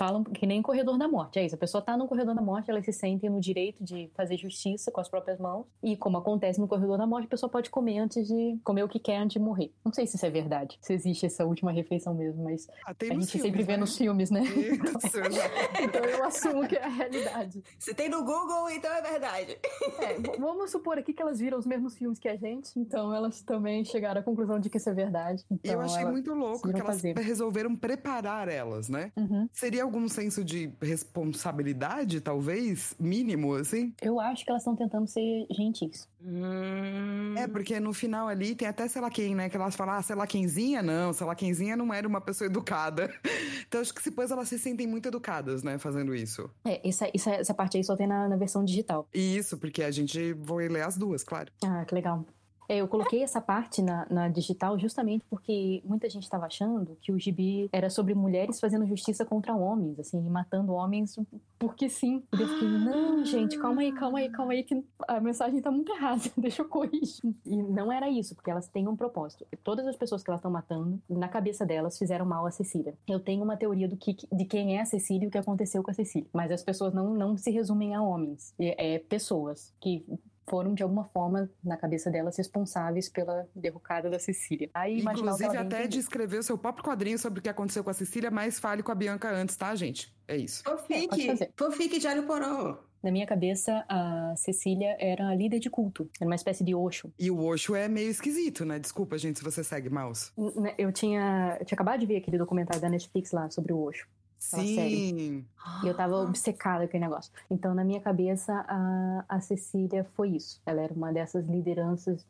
[0.00, 1.38] falam que nem corredor da morte.
[1.38, 4.10] É isso, a pessoa tá no corredor da morte, elas se sentem no direito de
[4.14, 5.66] fazer justiça com as próprias mãos.
[5.82, 8.88] E como acontece no corredor da morte, a pessoa pode comer antes de comer o
[8.88, 9.74] que quer antes de morrer.
[9.84, 13.04] Não sei se isso é verdade, se existe essa última refeição mesmo, mas ah, a
[13.04, 13.76] gente filmes, sempre vê né?
[13.76, 14.40] nos filmes, né?
[14.40, 15.18] Isso,
[15.84, 17.62] então eu assumo que é a realidade.
[17.78, 19.58] Se tem no Google, então é verdade.
[19.98, 23.42] É, vamos supor aqui que elas viram os mesmos filmes que a gente, então elas
[23.42, 25.44] também chegaram à conclusão de que isso é verdade.
[25.50, 27.18] Então, eu achei muito louco que elas fazer.
[27.18, 29.12] resolveram preparar elas, né?
[29.14, 29.46] Uhum.
[29.52, 32.94] Seria algum senso de responsabilidade, talvez?
[32.98, 33.92] Mínimo, assim?
[34.00, 36.08] Eu acho que elas estão tentando ser gentis.
[36.22, 37.34] Hum...
[37.36, 39.48] É, porque no final ali tem até sei lá quem, né?
[39.48, 42.46] Que elas falam, ah, sei lá quemzinha, não, sei lá quemzinha não era uma pessoa
[42.46, 43.12] educada.
[43.66, 46.48] então acho que depois elas se sentem muito educadas, né, fazendo isso.
[46.64, 49.08] É, essa, essa, essa parte aí só tem na, na versão digital.
[49.12, 51.50] Isso, porque a gente vai ler as duas, claro.
[51.64, 52.24] Ah, que legal.
[52.70, 57.10] É, eu coloquei essa parte na, na digital justamente porque muita gente estava achando que
[57.10, 61.18] o gibi era sobre mulheres fazendo justiça contra homens, assim, matando homens
[61.58, 62.22] porque sim.
[62.32, 65.68] E eu fiquei, não, gente, calma aí, calma aí, calma aí, que a mensagem tá
[65.68, 67.34] muito errada, deixa eu corrigir.
[67.44, 69.44] E não era isso, porque elas têm um propósito.
[69.64, 72.94] Todas as pessoas que elas estão matando, na cabeça delas, fizeram mal a Cecília.
[73.08, 75.82] Eu tenho uma teoria do que, de quem é a Cecília e o que aconteceu
[75.82, 76.28] com a Cecília.
[76.32, 78.54] Mas as pessoas não, não se resumem a homens.
[78.60, 80.06] É pessoas que
[80.50, 84.68] foram, de alguma forma, na cabeça delas, responsáveis pela derrocada da Cecília.
[84.74, 87.94] Aí, Inclusive, até de escrever o seu próprio quadrinho sobre o que aconteceu com a
[87.94, 90.12] Cecília, mas fale com a Bianca antes, tá, gente?
[90.26, 90.64] É isso.
[90.64, 92.90] Fanfic, é, fanfic de Alho Poró.
[93.02, 96.10] Na minha cabeça, a Cecília era a líder de culto.
[96.20, 97.10] Era uma espécie de Osho.
[97.18, 98.78] E o Osho é meio esquisito, né?
[98.78, 100.30] Desculpa, gente, se você segue Mouse.
[100.76, 104.06] Eu tinha, eu tinha acabado de ver aquele documentário da Netflix lá sobre o Osho.
[104.40, 105.44] Sim.
[105.84, 107.30] E eu tava obcecada com aquele negócio.
[107.50, 110.62] Então, na minha cabeça, a, a Cecília foi isso.
[110.64, 112.26] Ela era uma dessas lideranças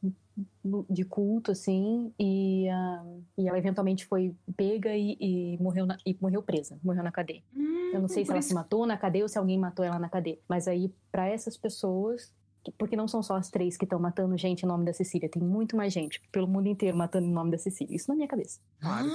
[0.88, 6.16] de culto, assim, e, uh, e ela eventualmente foi pega e, e morreu, na, e
[6.20, 7.42] morreu presa, morreu na cadeia.
[7.54, 8.48] Hum, eu não sei se ela isso...
[8.48, 10.38] se matou na cadeia ou se alguém matou ela na cadeia.
[10.48, 12.32] Mas aí, para essas pessoas,
[12.78, 15.42] porque não são só as três que estão matando gente em nome da Cecília, tem
[15.42, 17.94] muito mais gente pelo mundo inteiro matando em nome da Cecília.
[17.94, 18.60] Isso na minha cabeça.
[18.80, 19.08] Claro.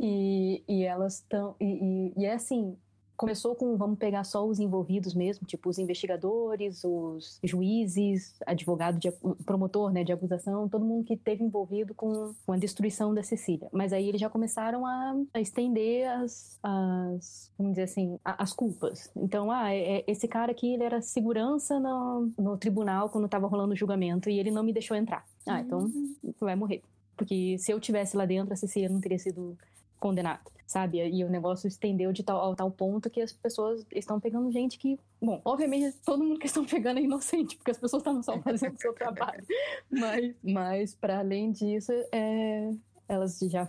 [0.00, 1.54] E, e elas estão.
[1.60, 2.76] E, e, e, é assim:
[3.22, 9.12] começou com vamos pegar só os envolvidos mesmo, tipo os investigadores, os juízes, advogado, de,
[9.46, 13.68] promotor, né, de acusação, todo mundo que teve envolvido com, com a destruição da Cecília.
[13.70, 18.52] Mas aí eles já começaram a, a estender as, as, vamos dizer assim, a, as
[18.52, 19.08] culpas.
[19.14, 23.46] Então, ah, é, é, esse cara aqui ele era segurança no, no tribunal quando estava
[23.46, 25.24] rolando o julgamento e ele não me deixou entrar.
[25.46, 26.34] Ah, então uhum.
[26.40, 26.82] vai morrer.
[27.16, 29.56] Porque se eu tivesse lá dentro, a Cecília não teria sido
[30.02, 31.06] condenada sabe?
[31.06, 34.78] E o negócio estendeu de tal, ao tal ponto que as pessoas estão pegando gente
[34.78, 38.40] que, bom, obviamente todo mundo que estão pegando é inocente, porque as pessoas estão só
[38.40, 39.44] fazendo o seu trabalho.
[39.90, 42.70] Mas, mas para além disso, é,
[43.06, 43.68] elas já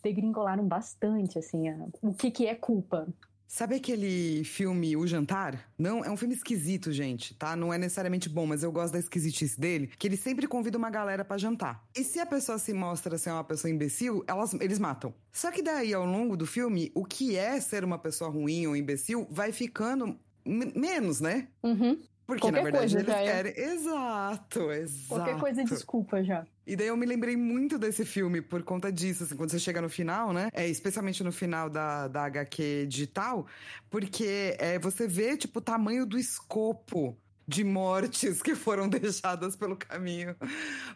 [0.00, 3.08] degringolaram bastante, assim, a, o que, que é culpa,
[3.46, 5.72] Sabe aquele filme O Jantar?
[5.78, 7.54] Não, é um filme esquisito, gente, tá?
[7.54, 10.90] Não é necessariamente bom, mas eu gosto da esquisitice dele, que ele sempre convida uma
[10.90, 11.84] galera para jantar.
[11.96, 15.14] E se a pessoa se mostra ser uma pessoa imbecil, elas, eles matam.
[15.32, 18.76] Só que daí, ao longo do filme, o que é ser uma pessoa ruim ou
[18.76, 21.48] imbecil vai ficando menos, né?
[21.62, 22.00] Uhum.
[22.26, 23.32] Porque, Qualquer na verdade, coisa, eles é.
[23.32, 23.64] querem.
[23.74, 25.08] Exato, exato.
[25.08, 26.46] Qualquer coisa é desculpa já.
[26.66, 29.82] E daí eu me lembrei muito desse filme por conta disso, assim, quando você chega
[29.82, 30.48] no final, né?
[30.52, 33.46] É, especialmente no final da, da HQ digital,
[33.90, 39.76] porque é, você vê, tipo, o tamanho do escopo de mortes que foram deixadas pelo
[39.76, 40.34] caminho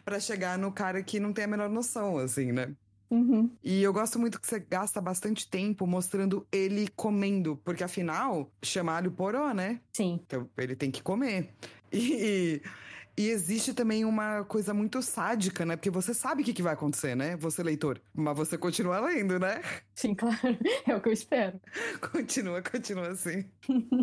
[0.03, 2.73] para chegar no cara que não tem a menor noção, assim, né?
[3.09, 3.49] Uhum.
[3.63, 8.95] E eu gosto muito que você gasta bastante tempo mostrando ele comendo, porque afinal, chama
[8.95, 9.81] alho poró, né?
[9.91, 10.19] Sim.
[10.25, 11.49] Então ele tem que comer.
[11.91, 12.61] E,
[13.19, 15.75] e existe também uma coisa muito sádica, né?
[15.75, 17.35] Porque você sabe o que, que vai acontecer, né?
[17.35, 17.99] Você, leitor.
[18.13, 19.61] Mas você continua lendo, né?
[19.93, 20.37] Sim, claro.
[20.87, 21.59] É o que eu espero.
[22.13, 23.43] Continua, continua assim.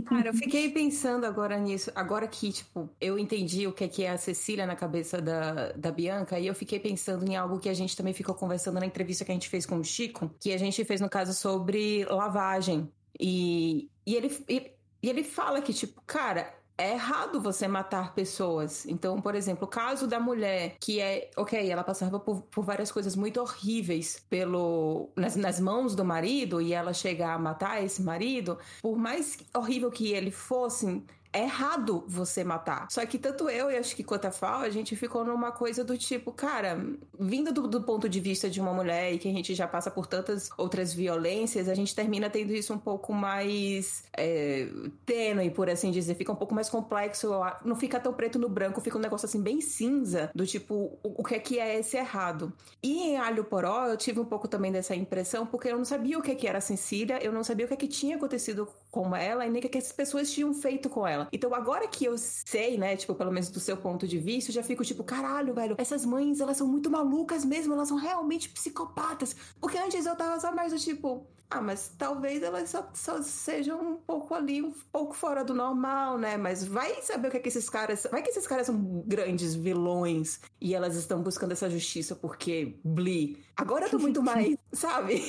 [0.07, 1.91] Cara, eu fiquei pensando agora nisso.
[1.95, 5.73] Agora que, tipo, eu entendi o que é, que é a Cecília na cabeça da,
[5.73, 8.85] da Bianca, e eu fiquei pensando em algo que a gente também ficou conversando na
[8.85, 12.05] entrevista que a gente fez com o Chico, que a gente fez, no caso, sobre
[12.05, 12.93] lavagem.
[13.19, 14.45] E, e ele.
[14.47, 18.85] E, e ele fala que, tipo, cara, é errado você matar pessoas.
[18.87, 22.93] Então, por exemplo, o caso da mulher que é, ok, ela passava por, por várias
[22.93, 28.03] coisas muito horríveis pelo nas, nas, mãos do marido e ela chega a matar esse
[28.03, 31.03] marido, por mais horrível que ele fosse,
[31.37, 32.87] é errado você matar.
[32.91, 35.84] Só que tanto eu e acho que quanto a Fal, a gente ficou numa coisa
[35.84, 36.82] do tipo, cara,
[37.18, 39.91] vindo do, do, ponto de vista de uma mulher e que a gente já passa
[39.91, 44.66] por tantas outras violências, a gente termina tendo isso um pouco mais é,
[45.05, 46.14] tênue, por assim dizer.
[46.14, 47.30] Fica um pouco mais complexo,
[47.62, 51.20] não fica tão preto no branco, fica um negócio assim bem cinza, do tipo, o,
[51.20, 52.51] o que é que é esse errado.
[52.82, 56.18] E em Alho Poró, eu tive um pouco também dessa impressão, porque eu não sabia
[56.18, 58.66] o que, é que era Cecília, eu não sabia o que, é que tinha acontecido
[58.91, 61.26] com ela e nem o que, é que as pessoas tinham feito com ela.
[61.33, 64.55] Então agora que eu sei, né, tipo, pelo menos do seu ponto de vista, eu
[64.55, 68.49] já fico tipo, caralho, velho, essas mães, elas são muito malucas mesmo, elas são realmente
[68.49, 69.35] psicopatas.
[69.61, 73.81] Porque antes eu tava só mais do tipo, ah, mas talvez elas só, só, sejam
[73.81, 76.37] um pouco ali, um pouco fora do normal, né?
[76.37, 78.07] Mas vai saber o que é que esses caras.
[78.11, 83.45] Vai que esses caras são grandes vilões e elas estão buscando essa justiça porque Bli.
[83.57, 85.23] Agora eu tô muito mais, sabe?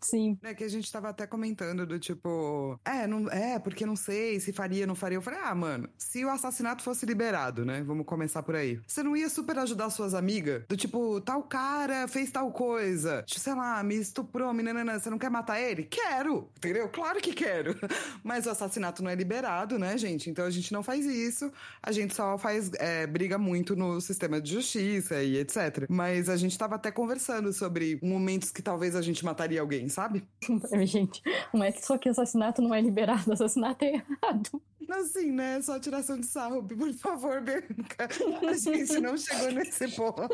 [0.00, 0.38] Sim.
[0.42, 4.38] É que a gente tava até comentando do tipo, é, não, é, porque não sei
[4.38, 5.16] se faria, não faria.
[5.16, 7.82] Eu falei, ah, mano, se o assassinato fosse liberado, né?
[7.82, 8.78] Vamos começar por aí.
[8.86, 10.64] Você não ia super ajudar suas amigas?
[10.68, 15.18] Do tipo, tal cara fez tal coisa, tipo, sei lá, me estuprou, menina, você não
[15.18, 15.84] quer matar ele?
[15.84, 16.88] Quero, entendeu?
[16.88, 17.74] Claro que quero.
[18.22, 20.28] Mas o assassinato não é liberado, né, gente?
[20.28, 21.50] Então a gente não faz isso.
[21.82, 25.86] A gente só faz é, briga muito no sistema de justiça e etc.
[25.88, 30.24] Mas a gente tava até conversando sobre momentos que talvez a gente mataria alguém, sabe?
[30.84, 34.62] gente, mas só que assassinato não é liberado, assassinato é errado.
[34.90, 35.60] Assim, né?
[35.62, 38.08] Só tiração de sarro, por favor, Bianca.
[38.48, 40.28] A gente não chegou nesse ponto.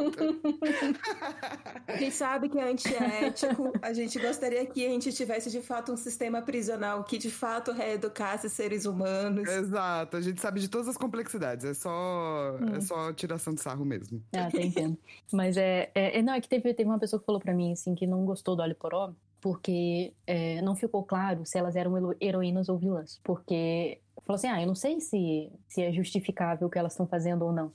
[1.98, 5.96] Quem sabe que é antiético, a gente gostaria que a gente tivesse de fato um
[5.96, 9.48] sistema prisional que de fato reeducasse seres humanos.
[9.48, 12.76] Exato, a gente sabe de todas as complexidades, é só, hum.
[12.76, 14.22] é só tiração de sarro mesmo.
[14.34, 14.98] Ah, tá entendo.
[15.32, 17.72] Mas é, é, é, Não, é que teve, teve uma pessoa que falou pra mim
[17.72, 22.14] assim que não gostou do óleo poró porque é, não ficou claro se elas eram
[22.20, 23.20] heroínas ou vilãs.
[23.24, 27.06] Porque falou assim: ah, eu não sei se, se é justificável o que elas estão
[27.06, 27.72] fazendo ou não.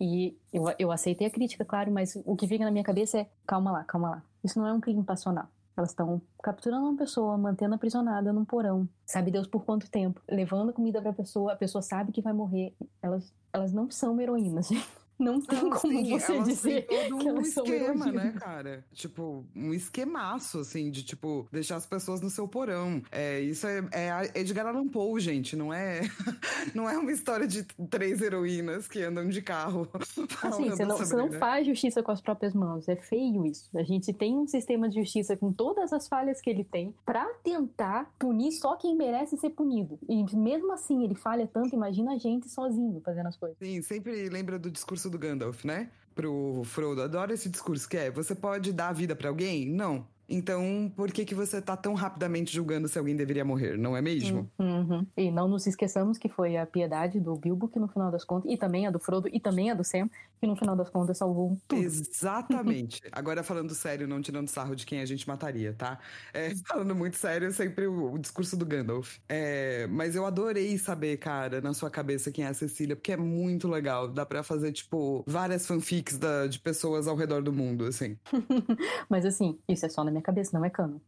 [0.00, 3.26] E eu, eu aceitei a crítica, claro, mas o que fica na minha cabeça é:
[3.46, 4.22] calma lá, calma lá.
[4.44, 5.48] Isso não é um crime passional.
[5.76, 10.72] Elas estão capturando uma pessoa, mantendo aprisionada num porão, sabe Deus por quanto tempo, levando
[10.72, 12.74] comida para a pessoa, a pessoa sabe que vai morrer.
[13.00, 14.68] Elas, elas não são heroínas.
[15.18, 18.84] Não tem não, como sim, você dizer todo que um esquema, né, cara?
[18.92, 23.02] Tipo, um esquemaço, assim, de, tipo, deixar as pessoas no seu porão.
[23.10, 26.02] É, isso é, é Edgar Allan Poe, gente, não é,
[26.74, 29.88] não é uma história de três heroínas que andam de carro.
[30.42, 33.68] Assim, você não, você não faz justiça com as próprias mãos, é feio isso.
[33.76, 37.26] A gente tem um sistema de justiça com todas as falhas que ele tem para
[37.42, 39.98] tentar punir só quem merece ser punido.
[40.08, 43.58] E mesmo assim, ele falha tanto, imagina a gente sozinho fazendo as coisas.
[43.58, 45.88] Sim, sempre lembra do discurso discurso do Gandalf, né?
[46.14, 47.02] Pro Frodo.
[47.02, 49.66] Adoro esse discurso que é: você pode dar a vida para alguém?
[49.66, 50.06] Não.
[50.30, 54.02] Então, por que que você tá tão rapidamente julgando se alguém deveria morrer, não é
[54.02, 54.46] mesmo?
[54.58, 55.06] Uhum.
[55.16, 58.52] E não nos esqueçamos que foi a piedade do Bilbo que no final das contas,
[58.52, 61.16] e também a do Frodo, e também a do Sam, que no final das contas
[61.16, 61.82] salvou tudo.
[61.82, 63.00] Exatamente.
[63.10, 65.98] Agora falando sério, não tirando sarro de quem a gente mataria, tá?
[66.34, 69.16] É, falando muito sério, sempre o, o discurso do Gandalf.
[69.28, 73.16] É, mas eu adorei saber, cara, na sua cabeça quem é a Cecília, porque é
[73.16, 74.08] muito legal.
[74.08, 78.18] Dá pra fazer, tipo, várias fanfics da, de pessoas ao redor do mundo, assim.
[79.08, 81.00] mas assim, isso é só na minha minha cabeça, não é cano.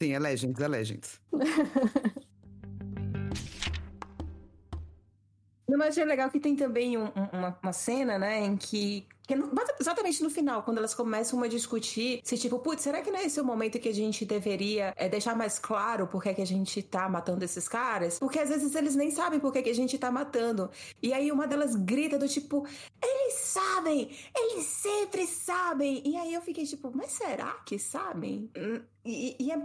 [0.00, 1.20] Sim, é Legends, é Legends.
[5.76, 9.06] Mas é legal que tem também um, uma, uma cena, né, em que
[9.78, 13.24] exatamente no final, quando elas começam a discutir se, tipo, putz, será que não é
[13.24, 16.46] esse o momento que a gente deveria é, deixar mais claro por que, que a
[16.46, 18.18] gente tá matando esses caras?
[18.18, 20.70] Porque às vezes eles nem sabem por que, que a gente tá matando.
[21.02, 22.66] E aí uma delas grita do tipo,
[23.02, 24.10] eles sabem!
[24.36, 26.02] Eles sempre sabem!
[26.04, 28.50] E aí eu fiquei tipo, mas será que sabem?
[28.56, 29.56] Hum, e, e, é,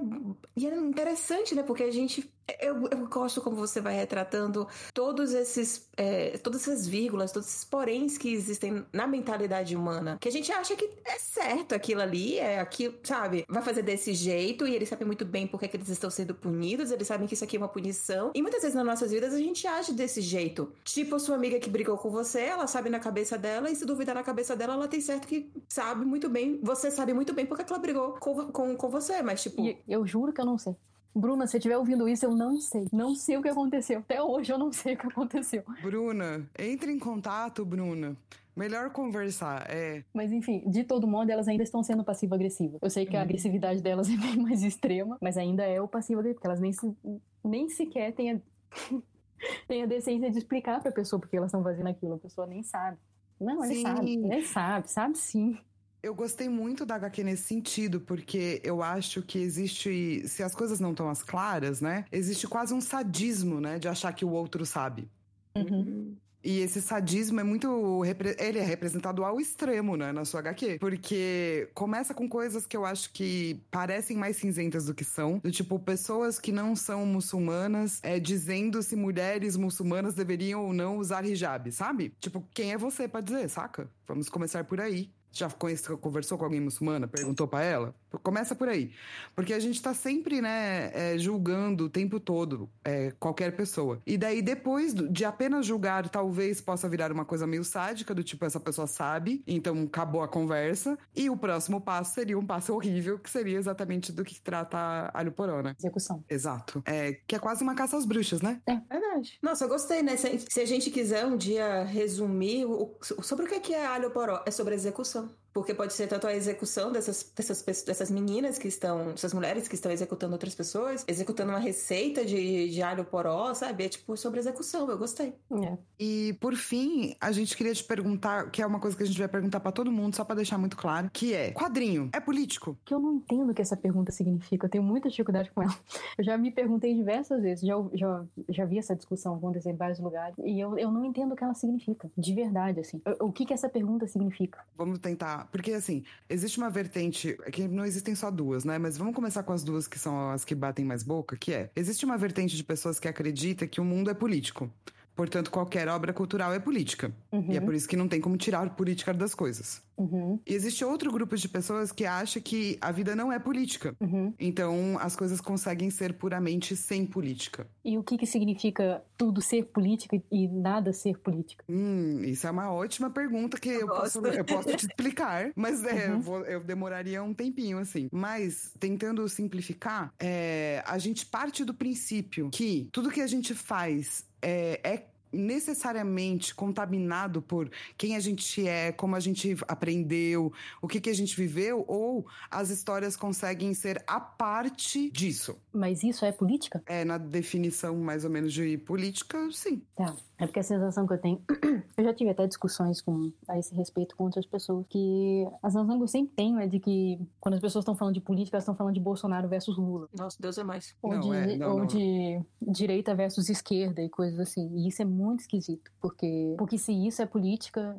[0.55, 1.63] e é interessante, né?
[1.63, 2.31] Porque a gente.
[2.61, 5.89] Eu, eu gosto como você vai retratando todos esses.
[5.97, 10.17] É, todas essas vírgulas, todos esses poréns que existem na mentalidade humana.
[10.21, 13.45] Que a gente acha que é certo aquilo ali, é aquilo, sabe?
[13.49, 16.33] Vai fazer desse jeito e eles sabem muito bem por que, que eles estão sendo
[16.33, 18.31] punidos, eles sabem que isso aqui é uma punição.
[18.33, 20.71] E muitas vezes nas nossas vidas a gente age desse jeito.
[20.85, 23.85] Tipo a sua amiga que brigou com você, ela sabe na cabeça dela, e se
[23.85, 26.59] duvidar na cabeça dela, ela tem certo que sabe muito bem.
[26.63, 29.61] Você sabe muito bem porque ela brigou com, com, com você, mas mas tipo.
[29.61, 30.75] E eu juro que eu não sei.
[31.15, 32.87] Bruna, se você estiver ouvindo isso, eu não sei.
[32.91, 33.99] Não sei o que aconteceu.
[33.99, 35.63] Até hoje eu não sei o que aconteceu.
[35.81, 38.15] Bruna, entre em contato, Bruna.
[38.55, 40.03] Melhor conversar, é.
[40.13, 42.79] Mas enfim, de todo modo, elas ainda estão sendo passivo-agressivas.
[42.81, 43.25] Eu sei que a uhum.
[43.25, 46.95] agressividade delas é bem mais extrema, mas ainda é o passivo-agressivo, porque elas nem, se,
[47.43, 48.39] nem sequer têm a,
[49.67, 52.13] têm a decência de explicar pra pessoa porque elas estão fazendo aquilo.
[52.15, 52.97] A pessoa nem sabe.
[53.39, 55.57] Não, ele sabe, ele sabe, sabe sim.
[56.01, 60.79] Eu gostei muito da HQ nesse sentido, porque eu acho que existe, se as coisas
[60.79, 62.05] não estão as claras, né?
[62.11, 63.79] Existe quase um sadismo, né?
[63.79, 65.09] De achar que o outro sabe.
[65.55, 66.15] Uhum.
[66.43, 68.01] E esse sadismo é muito.
[68.37, 70.77] Ele é representado ao extremo, né, na sua HQ.
[70.79, 75.39] Porque começa com coisas que eu acho que parecem mais cinzentas do que são.
[75.39, 80.97] Do tipo, pessoas que não são muçulmanas é, dizendo se mulheres muçulmanas deveriam ou não
[80.97, 82.13] usar hijab, sabe?
[82.19, 83.89] Tipo, quem é você para dizer, saca?
[84.05, 87.07] Vamos começar por aí já conversou com alguém muçulmana?
[87.07, 87.95] Perguntou para ela?
[88.21, 88.91] Começa por aí.
[89.35, 94.01] Porque a gente tá sempre, né, é, julgando o tempo todo é, qualquer pessoa.
[94.05, 98.45] E daí, depois de apenas julgar, talvez possa virar uma coisa meio sádica, do tipo,
[98.45, 100.97] essa pessoa sabe, então acabou a conversa.
[101.15, 105.31] E o próximo passo seria um passo horrível, que seria exatamente do que trata Alho
[105.31, 105.75] Poró, né?
[105.77, 106.23] Execução.
[106.29, 106.83] Exato.
[106.85, 108.61] É, que é quase uma caça às bruxas, né?
[108.67, 109.39] É, verdade.
[109.41, 110.15] Nossa, eu gostei, né?
[110.17, 114.43] Se, se a gente quiser um dia resumir o, sobre o que é Alho Poró,
[114.45, 115.29] é sobre execução.
[115.53, 119.75] Porque pode ser tanto a execução dessas, dessas, dessas meninas que estão, essas mulheres que
[119.75, 123.85] estão executando outras pessoas, executando uma receita de, de alho poró, sabe?
[123.85, 125.35] É tipo sobre execução, eu gostei.
[125.51, 125.77] É.
[125.99, 129.19] E por fim, a gente queria te perguntar, que é uma coisa que a gente
[129.19, 132.77] vai perguntar para todo mundo, só para deixar muito claro, que é: quadrinho é político?
[132.83, 135.73] Que eu não entendo o que essa pergunta significa, eu tenho muita dificuldade com ela.
[136.17, 139.99] Eu já me perguntei diversas vezes, já, já, já vi essa discussão acontecer em vários
[139.99, 143.01] lugares, e eu, eu não entendo o que ela significa, de verdade, assim.
[143.19, 144.63] O, o que que essa pergunta significa?
[144.75, 148.77] Vamos tentar porque assim, existe uma vertente, é que não existem só duas, né?
[148.77, 151.69] Mas vamos começar com as duas que são as que batem mais boca, que é,
[151.75, 154.71] existe uma vertente de pessoas que acredita que o mundo é político.
[155.15, 157.13] Portanto, qualquer obra cultural é política.
[157.31, 157.51] Uhum.
[157.51, 159.81] E é por isso que não tem como tirar política das coisas.
[159.97, 160.39] Uhum.
[160.45, 163.95] E existe outro grupo de pessoas que acha que a vida não é política.
[163.99, 164.33] Uhum.
[164.39, 167.67] Então, as coisas conseguem ser puramente sem política.
[167.85, 171.63] E o que, que significa tudo ser política e nada ser política?
[171.69, 175.83] Hum, isso é uma ótima pergunta que eu, eu posso, eu posso te explicar, mas
[175.83, 176.13] é, uhum.
[176.13, 178.09] eu, vou, eu, demoraria um tempinho, assim.
[178.11, 184.25] Mas, tentando simplificar, é, a gente parte do princípio que tudo que a gente faz
[184.43, 191.01] é, é necessariamente contaminado por quem a gente é, como a gente aprendeu, o que,
[191.01, 195.57] que a gente viveu, ou as histórias conseguem ser a parte disso.
[195.71, 196.81] Mas isso é política?
[196.85, 199.81] É, na definição mais ou menos de política, sim.
[199.95, 200.15] Tá.
[200.43, 201.41] É porque a sensação que eu tenho.
[201.95, 205.97] eu já tive até discussões com, a esse respeito com outras pessoas, que a sensação
[205.97, 208.63] que eu sempre tenho é de que quando as pessoas estão falando de política, elas
[208.63, 210.09] estão falando de Bolsonaro versus Lula.
[210.13, 210.95] Nossa, Deus é mais.
[211.01, 211.85] Ou, não, de, é, não, ou não.
[211.85, 214.69] de direita versus esquerda e coisas assim.
[214.75, 217.97] E isso é muito esquisito, porque, porque se isso é política,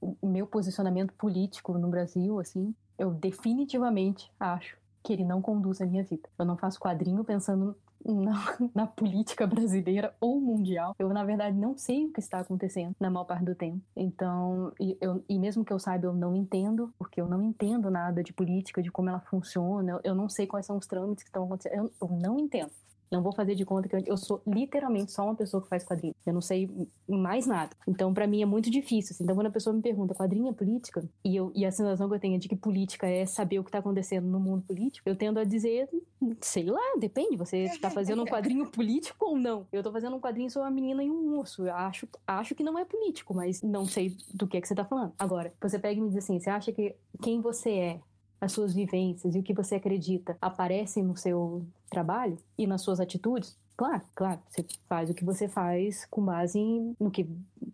[0.00, 5.86] o meu posicionamento político no Brasil, assim, eu definitivamente acho que ele não conduz a
[5.86, 6.28] minha vida.
[6.38, 8.32] Eu não faço quadrinho pensando na,
[8.74, 10.94] na, política brasileira ou mundial.
[10.98, 13.80] Eu, na verdade, não sei o que está acontecendo na maior parte do tempo.
[13.96, 17.90] Então, e, eu, e mesmo que eu saiba, eu não entendo, porque eu não entendo
[17.90, 19.92] nada de política, de como ela funciona.
[19.92, 21.74] Eu, eu não sei quais são os trâmites que estão acontecendo.
[21.74, 22.70] Eu, eu não entendo.
[23.14, 25.84] Não vou fazer de conta que eu, eu sou literalmente só uma pessoa que faz
[25.84, 26.12] quadrinho.
[26.26, 26.68] Eu não sei
[27.08, 27.70] mais nada.
[27.86, 29.14] Então, para mim, é muito difícil.
[29.14, 29.22] Assim.
[29.22, 31.04] Então, quando a pessoa me pergunta, quadrinho é política?
[31.24, 33.64] E, eu, e a sensação que eu tenho é de que política é saber o
[33.64, 35.88] que tá acontecendo no mundo político, eu tendo a dizer,
[36.40, 37.36] sei lá, depende.
[37.36, 39.64] Você tá fazendo um quadrinho político ou não?
[39.72, 41.66] Eu tô fazendo um quadrinho sobre uma menina e um urso.
[41.68, 44.74] Eu acho, acho que não é político, mas não sei do que é que você
[44.74, 45.12] tá falando.
[45.16, 48.00] Agora, você pega e me diz assim, você acha que quem você é
[48.44, 51.64] as suas vivências e o que você acredita aparecem no seu
[51.94, 53.56] trabalho e nas suas atitudes?
[53.76, 54.40] Claro, claro.
[54.48, 57.26] Você faz o que você faz com base em, no que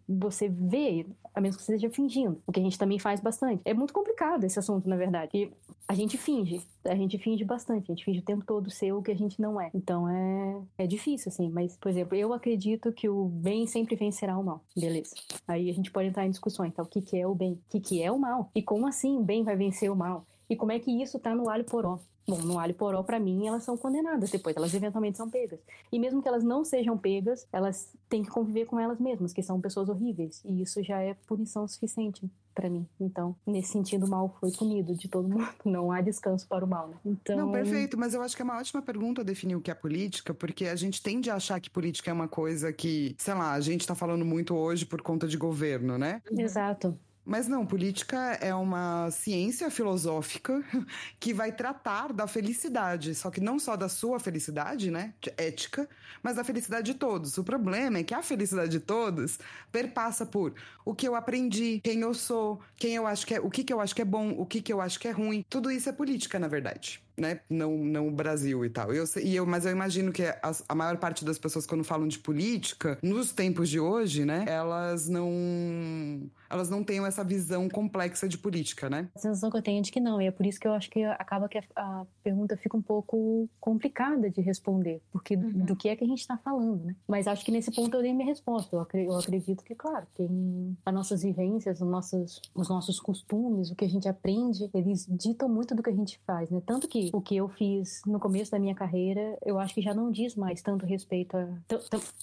[0.09, 2.41] você vê, a menos que você esteja fingindo.
[2.47, 3.61] O que a gente também faz bastante.
[3.65, 5.31] É muito complicado esse assunto, na verdade.
[5.35, 5.53] E
[5.87, 6.63] a gente finge.
[6.85, 7.91] A gente finge bastante.
[7.91, 9.71] A gente finge o tempo todo ser o que a gente não é.
[9.75, 11.51] Então é, é difícil, assim.
[11.51, 14.65] Mas, por exemplo, eu acredito que o bem sempre vencerá o mal.
[14.75, 15.15] Beleza.
[15.47, 16.71] Aí a gente pode entrar em discussões.
[16.73, 17.53] Então, o que, que é o bem?
[17.53, 18.51] O que, que é o mal?
[18.55, 20.25] E como assim o bem vai vencer o mal?
[20.51, 22.01] E como é que isso está no alho poró?
[22.29, 25.61] Bom, no alho poró, para mim, elas são condenadas depois, elas eventualmente são pegas.
[25.91, 29.43] E mesmo que elas não sejam pegas, elas têm que conviver com elas mesmas, que
[29.43, 30.43] são pessoas horríveis.
[30.45, 32.87] E isso já é punição suficiente para mim.
[33.01, 35.49] Então, nesse sentido, o mal foi punido de todo mundo.
[35.65, 36.97] Não há descanso para o mal, né?
[37.07, 37.37] Então...
[37.37, 37.97] Não, perfeito.
[37.97, 40.77] Mas eu acho que é uma ótima pergunta definir o que é política, porque a
[40.77, 43.95] gente tende a achar que política é uma coisa que, sei lá, a gente tá
[43.95, 46.21] falando muito hoje por conta de governo, né?
[46.31, 46.97] Exato.
[47.25, 50.65] Mas não, política é uma ciência filosófica
[51.21, 55.89] que vai tratar da felicidade, só que não só da sua felicidade, né, ética,
[56.23, 57.37] mas da felicidade de todos.
[57.37, 59.39] O problema é que a felicidade de todos
[59.71, 60.55] perpassa por
[60.85, 63.73] o que eu aprendi, quem eu sou, quem eu acho que é, o que que
[63.73, 65.45] eu acho que é bom, o que que eu acho que é ruim.
[65.49, 67.41] Tudo isso é política, na verdade né?
[67.49, 68.93] Não, não o Brasil e tal.
[68.93, 72.09] Eu, e eu, mas eu imagino que a, a, maior parte das pessoas, quando falam
[72.09, 74.45] de política, nos tempos de hoje, né?
[74.47, 75.31] Elas não.
[76.49, 79.09] Elas não têm essa visão complexa de política, né?
[79.15, 80.21] A sensação que eu tenho é de que não.
[80.21, 82.83] E é por isso que eu acho que acaba que a, a pergunta fica um
[82.83, 85.01] pouco complicada de responder.
[85.13, 85.65] Porque uhum.
[85.65, 86.97] do que é que a gente está falando, né?
[87.07, 88.75] Mas acho que nesse ponto eu dei minha resposta.
[88.75, 93.71] Eu, acredito, eu acredito que, claro, tem as nossas vivências, os nossos, os nossos costumes,
[93.71, 96.61] o que a gente aprende, eles ditam muito do que a gente faz, né?
[96.67, 99.95] Tanto que o que eu fiz no começo da minha carreira, eu acho que já
[99.95, 101.49] não diz mais tanto respeito a.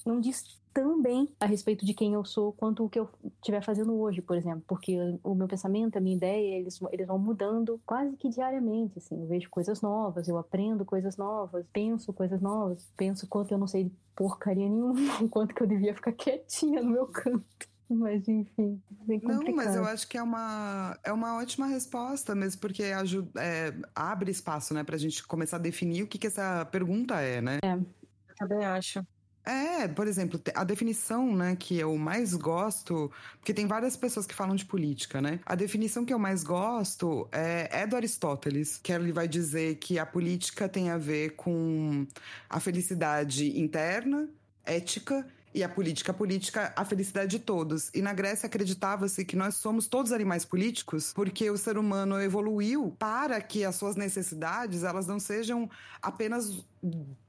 [0.06, 3.64] Não diz tão bem a respeito de quem eu sou quanto o que eu estiver
[3.64, 4.64] fazendo hoje, por exemplo.
[4.68, 9.20] Porque o meu pensamento, a minha ideia, eles, eles vão mudando quase que diariamente, assim.
[9.20, 13.66] Eu vejo coisas novas, eu aprendo coisas novas, penso coisas novas, penso quanto eu não
[13.66, 14.94] sei porcaria nenhuma,
[15.32, 17.67] quanto que eu devia ficar quietinha no meu canto.
[17.90, 19.46] Mas enfim, bem complicado.
[19.46, 23.74] Não, mas eu acho que é uma, é uma ótima resposta mesmo, porque ajuda, é,
[23.96, 27.60] abre espaço, né, pra gente começar a definir o que, que essa pergunta é, né?
[27.64, 29.06] É, eu também acho.
[29.46, 33.10] É, por exemplo, a definição, né, que eu mais gosto,
[33.40, 35.40] porque tem várias pessoas que falam de política, né?
[35.46, 39.98] A definição que eu mais gosto é, é do Aristóteles, que ele vai dizer que
[39.98, 42.06] a política tem a ver com
[42.50, 44.28] a felicidade interna,
[44.66, 45.26] ética
[45.58, 46.14] e a política.
[46.14, 47.90] Política, a felicidade de todos.
[47.94, 52.96] E na Grécia acreditava-se que nós somos todos animais políticos porque o ser humano evoluiu
[53.00, 55.68] para que as suas necessidades elas não sejam
[56.00, 56.64] apenas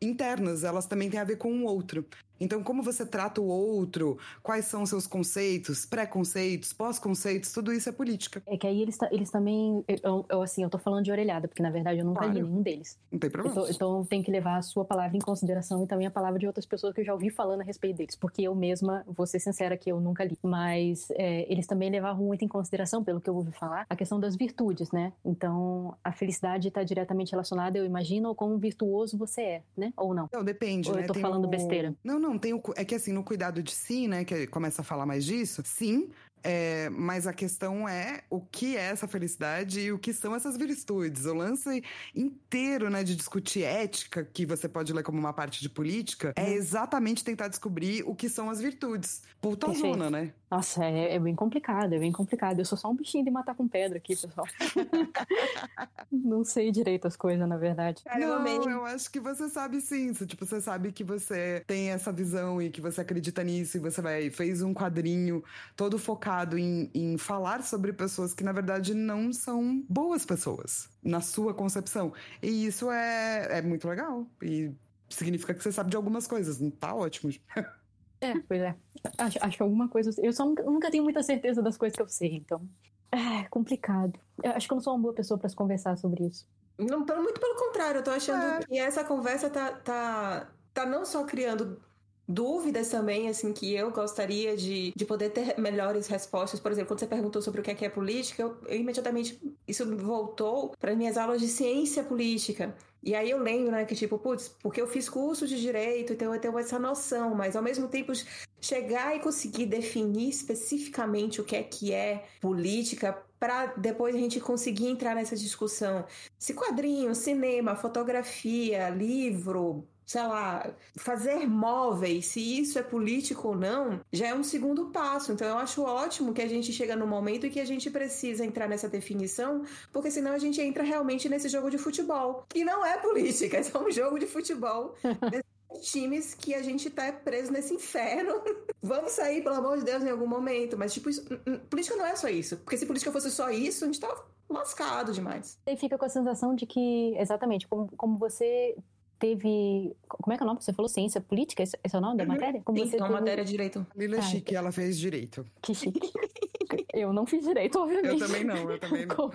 [0.01, 2.05] internas, elas também têm a ver com o outro.
[2.41, 7.89] Então, como você trata o outro, quais são os seus conceitos, pré-conceitos, pós-conceitos, tudo isso
[7.89, 8.43] é política.
[8.47, 9.85] É que aí eles, eles também.
[10.03, 12.35] Eu, eu, assim, eu tô falando de orelhada, porque na verdade eu nunca claro.
[12.35, 12.97] li nenhum deles.
[13.11, 13.57] Não tem problema.
[13.61, 16.47] Então, então tem que levar a sua palavra em consideração e também a palavra de
[16.47, 18.15] outras pessoas que eu já ouvi falando a respeito deles.
[18.15, 20.39] Porque eu mesma, vou ser sincera que eu nunca li.
[20.43, 24.21] Mas é, eles também levavam muito em consideração, pelo que eu ouvi falar, a questão
[24.21, 25.13] das virtudes, né?
[25.25, 29.93] Então, a felicidade está diretamente relacionada, eu imagino, com o virtuoso você é, né?
[29.97, 30.29] Ou não?
[30.33, 31.03] Não, depende, Ou né?
[31.03, 31.49] eu tô tem falando o...
[31.49, 31.95] besteira.
[32.03, 32.63] Não, não, tem o...
[32.77, 36.11] É que assim, no cuidado de si, né, que começa a falar mais disso, sim,
[36.43, 40.57] é, mas a questão é o que é essa felicidade e o que são essas
[40.57, 41.25] virtudes.
[41.27, 41.83] O lance
[42.15, 46.53] inteiro, né, de discutir ética, que você pode ler como uma parte de política, é
[46.53, 49.23] exatamente tentar descobrir o que são as virtudes.
[49.41, 50.33] Puta zona, né?
[50.51, 52.59] Nossa, é, é, bem complicado, é bem complicado.
[52.59, 54.47] Eu sou só um bichinho de matar com pedra aqui, pessoal.
[56.11, 58.03] não sei direito as coisas, na verdade.
[58.19, 60.13] Não, eu acho que você sabe sim.
[60.13, 64.01] Tipo, você sabe que você tem essa visão e que você acredita nisso e você
[64.01, 65.45] vai fez um quadrinho
[65.77, 66.28] todo focado
[66.59, 72.13] em, em falar sobre pessoas que, na verdade, não são boas pessoas, na sua concepção.
[72.43, 74.27] E isso é, é muito legal.
[74.43, 74.73] E
[75.09, 76.59] significa que você sabe de algumas coisas.
[76.79, 77.33] Tá ótimo.
[78.21, 78.75] É, pois é.
[79.17, 80.11] Acho, acho alguma coisa.
[80.21, 82.69] Eu só nunca, nunca, tenho muita certeza das coisas que eu sei, então.
[83.13, 84.19] É complicado.
[84.43, 86.45] Eu acho que eu não sou uma boa pessoa para se conversar sobre isso.
[86.77, 88.59] Não, muito pelo contrário, eu tô achando é.
[88.61, 91.81] que essa conversa tá, tá, tá não só criando
[92.29, 96.61] dúvidas também, assim, que eu gostaria de, de poder ter melhores respostas.
[96.61, 99.41] Por exemplo, quando você perguntou sobre o que é, que é política, eu, eu imediatamente,
[99.67, 102.77] isso voltou para minhas aulas de ciência política.
[103.03, 106.35] E aí eu lembro, né, que tipo, putz, porque eu fiz curso de direito, então
[106.35, 108.13] eu tenho essa noção, mas ao mesmo tempo
[108.61, 114.41] chegar e conseguir definir especificamente o que é que é política para depois a gente
[114.41, 116.05] conseguir entrar nessa discussão.
[116.37, 124.01] Se quadrinho, cinema, fotografia, livro, sei lá, fazer móveis, se isso é político ou não,
[124.11, 125.33] já é um segundo passo.
[125.33, 128.43] Então eu acho ótimo que a gente chega no momento em que a gente precisa
[128.43, 132.87] entrar nessa definição, porque senão a gente entra realmente nesse jogo de futebol, que não
[132.87, 134.95] é política, é só um jogo de futebol.
[135.83, 138.43] times que a gente tá preso nesse inferno.
[138.83, 140.79] Vamos sair, pelo amor de Deus, em algum momento.
[140.79, 141.23] Mas, tipo, isso,
[141.69, 142.57] política não é só isso.
[142.57, 145.59] Porque se política fosse só isso, a gente tava lascado demais.
[145.67, 148.75] E fica com a sensação de que, exatamente, como, como você
[149.19, 149.97] teve.
[150.09, 150.63] Como é que é o nome?
[150.63, 151.63] Você falou ciência política?
[151.63, 152.31] Esse é o nome da uhum.
[152.31, 152.63] matéria?
[152.65, 153.21] Como Sim, você é uma teve...
[153.21, 153.87] matéria de direito.
[153.97, 155.45] Lila ah, Chique, ela fez direito.
[155.61, 156.01] Que chique.
[156.95, 158.21] eu não fiz direito, obviamente.
[158.21, 159.17] Eu também não, eu também não.
[159.17, 159.33] Como,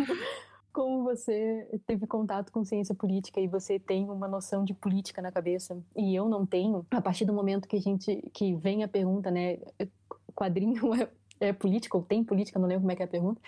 [0.72, 5.32] como você teve contato com ciência política e você tem uma noção de política na
[5.32, 8.88] cabeça e eu não tenho, a partir do momento que a gente que vem a
[8.88, 9.60] pergunta, né,
[10.36, 11.10] quadrinho é,
[11.40, 13.42] é política ou tem política, não lembro como é que é a pergunta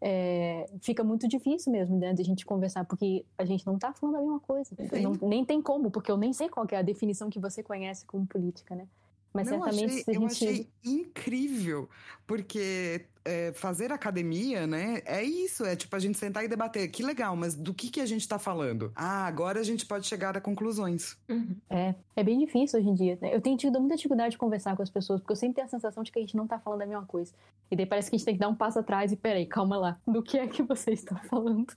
[0.00, 3.92] é, fica muito difícil mesmo né, de a gente conversar, porque a gente não está
[3.92, 4.70] falando a mesma coisa.
[5.00, 8.06] Não, nem tem como, porque eu nem sei qual é a definição que você conhece
[8.06, 8.86] como política, né?
[9.32, 10.44] Mas não, certamente achei, se a gente...
[10.44, 11.88] Eu achei incrível,
[12.26, 15.02] porque é, fazer academia, né?
[15.04, 16.90] É isso, é tipo a gente sentar e debater.
[16.90, 18.92] Que legal, mas do que, que a gente tá falando?
[18.94, 21.16] Ah, agora a gente pode chegar a conclusões.
[21.28, 21.56] Uhum.
[21.68, 23.18] É, é bem difícil hoje em dia.
[23.20, 23.34] Né?
[23.34, 25.70] Eu tenho tido muita dificuldade de conversar com as pessoas, porque eu sempre tenho a
[25.70, 27.32] sensação de que a gente não tá falando a mesma coisa.
[27.70, 29.76] E daí parece que a gente tem que dar um passo atrás e peraí, calma
[29.76, 30.00] lá.
[30.06, 31.72] Do que é que vocês estão falando?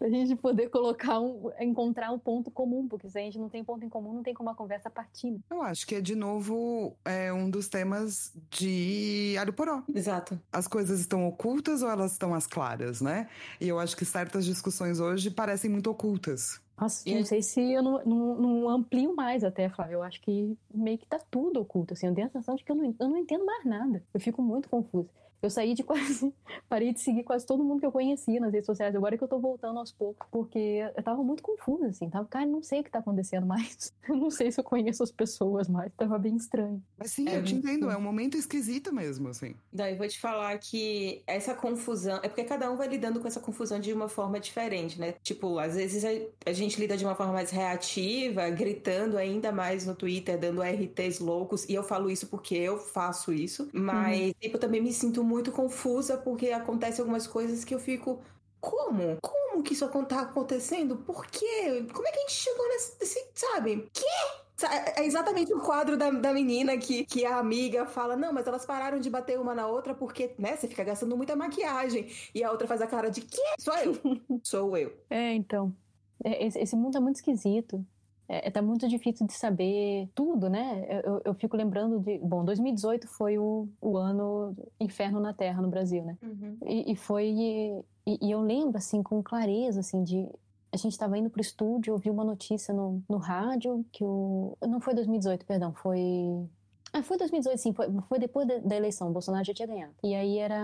[0.00, 3.62] pra gente poder colocar um, encontrar um ponto comum, porque se a gente não tem
[3.62, 5.30] ponto em comum, não tem como a conversa partir.
[5.30, 5.40] Né?
[5.50, 9.82] Eu acho que é de novo é, um dos temas de Alho Poró.
[9.94, 10.40] Exato.
[10.50, 13.28] As coisas estão ocultas ou elas estão às claras, né?
[13.60, 16.60] E eu acho que certas discussões hoje parecem muito ocultas.
[16.80, 19.96] Nossa, não sei se eu não, não, não, amplio mais até, Flávio.
[19.96, 22.06] Eu acho que meio que tá tudo oculto, assim.
[22.06, 24.02] Eu tenho a sensação de que eu não, eu não entendo mais nada.
[24.14, 25.10] Eu fico muito confusa.
[25.42, 26.32] Eu saí de quase.
[26.68, 28.94] Parei de seguir quase todo mundo que eu conhecia nas redes sociais.
[28.94, 30.58] Agora que eu tô voltando aos poucos, porque
[30.96, 32.10] eu tava muito confusa, assim.
[32.10, 33.92] Tava, cara, não sei o que tá acontecendo mais.
[34.10, 35.92] Eu não sei se eu conheço as pessoas mais.
[35.96, 36.82] Tava bem estranho.
[36.98, 37.88] Mas sim, é, eu te entendo.
[37.88, 39.54] É um momento esquisito mesmo, assim.
[39.72, 42.18] Daí vou te falar que essa confusão.
[42.20, 45.14] É porque cada um vai lidando com essa confusão de uma forma diferente, né?
[45.22, 46.04] Tipo, às vezes
[46.44, 51.20] a gente lida de uma forma mais reativa, gritando ainda mais no Twitter, dando RTs
[51.20, 51.68] loucos.
[51.68, 53.68] E eu falo isso porque eu faço isso.
[53.72, 54.32] Mas, uhum.
[54.40, 58.20] tipo, eu também me sinto muito confusa porque acontecem algumas coisas que eu fico.
[58.60, 59.18] Como?
[59.22, 60.96] Como que isso tá acontecendo?
[60.96, 61.86] Por quê?
[61.94, 62.98] Como é que a gente chegou nesse.
[63.00, 63.88] nesse sabe?
[63.92, 64.04] Que?
[64.96, 68.66] É exatamente o quadro da, da menina que, que a amiga fala: Não, mas elas
[68.66, 72.08] pararam de bater uma na outra porque, né, você fica gastando muita maquiagem.
[72.34, 73.40] E a outra faz a cara de: Quê?
[73.58, 73.96] Sou eu.
[74.42, 74.92] Sou eu.
[75.08, 75.74] É, então.
[76.22, 77.82] É, esse mundo é muito esquisito
[78.32, 81.02] é, tá muito difícil de saber tudo, né?
[81.04, 82.16] Eu, eu, fico lembrando de.
[82.18, 86.16] Bom, 2018 foi o, o ano inferno na Terra no Brasil, né?
[86.22, 86.56] Uhum.
[86.64, 87.26] E, e, foi.
[87.26, 90.28] E, e, eu lembro, assim, com clareza, assim, de.
[90.72, 94.56] a gente estava indo pro estúdio, ouvi uma notícia no, no rádio que o.
[94.62, 96.48] Não foi 2018, perdão, foi
[96.92, 97.72] ah, foi 2018, sim.
[97.72, 99.08] Foi, foi depois da, da, eleição.
[99.08, 99.92] O Bolsonaro já tinha ganhado.
[100.02, 100.60] E aí era.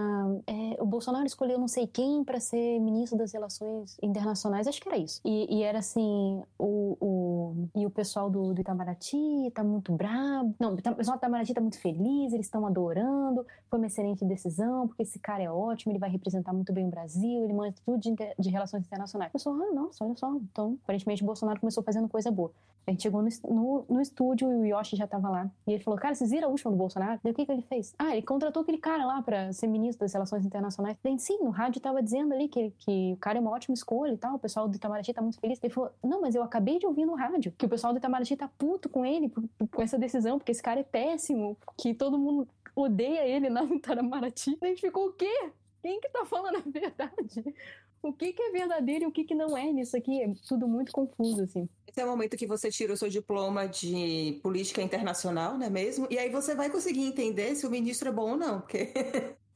[0.47, 4.67] É, o Bolsonaro escolheu não sei quem para ser ministro das Relações Internacionais.
[4.67, 5.21] Acho que era isso.
[5.25, 10.55] E, e era assim: o, o, e o pessoal do, do Itamaraty tá muito bravo.
[10.59, 13.47] Não, o pessoal do Itamaraty tá muito feliz, eles estão adorando.
[13.71, 16.91] Foi uma excelente decisão, porque esse cara é ótimo, ele vai representar muito bem o
[16.91, 19.31] Brasil, ele manda tudo de, de relações internacionais.
[19.33, 20.35] Eu sou, ah, nossa, olha só.
[20.35, 22.51] Então, aparentemente, o Bolsonaro começou fazendo coisa boa.
[22.87, 25.51] A gente chegou no, no, no estúdio e o Yoshi já tava lá.
[25.67, 27.21] E ele falou: Cara, vocês viram a última do Bolsonaro?
[27.23, 27.95] Daí o que, que ele fez?
[27.99, 30.97] Ah, ele contratou aquele cara lá pra ser ministro das Relações Internacionais.
[31.03, 34.13] Daí, sim, no rádio tava dizendo ali que, que o cara é uma ótima escolha
[34.13, 34.35] e tal.
[34.37, 35.59] O pessoal do Itamaraty tá muito feliz.
[35.63, 38.37] Ele falou: Não, mas eu acabei de ouvir no rádio que o pessoal do Itamaraty
[38.37, 39.33] tá puto com ele,
[39.71, 43.77] com essa decisão, porque esse cara é péssimo, que todo mundo odeia ele lá no
[43.77, 44.59] Itamaraty.
[44.61, 45.51] A gente ficou: O quê?
[45.83, 47.55] Quem que tá falando a verdade?
[48.03, 50.23] O que, que é verdadeiro e o que, que não é nisso aqui.
[50.23, 51.69] É tudo muito confuso, assim.
[51.87, 55.71] Esse é o momento que você tira o seu diploma de política internacional, não é
[55.71, 56.07] mesmo?
[56.11, 58.93] E aí você vai conseguir entender se o ministro é bom ou não, porque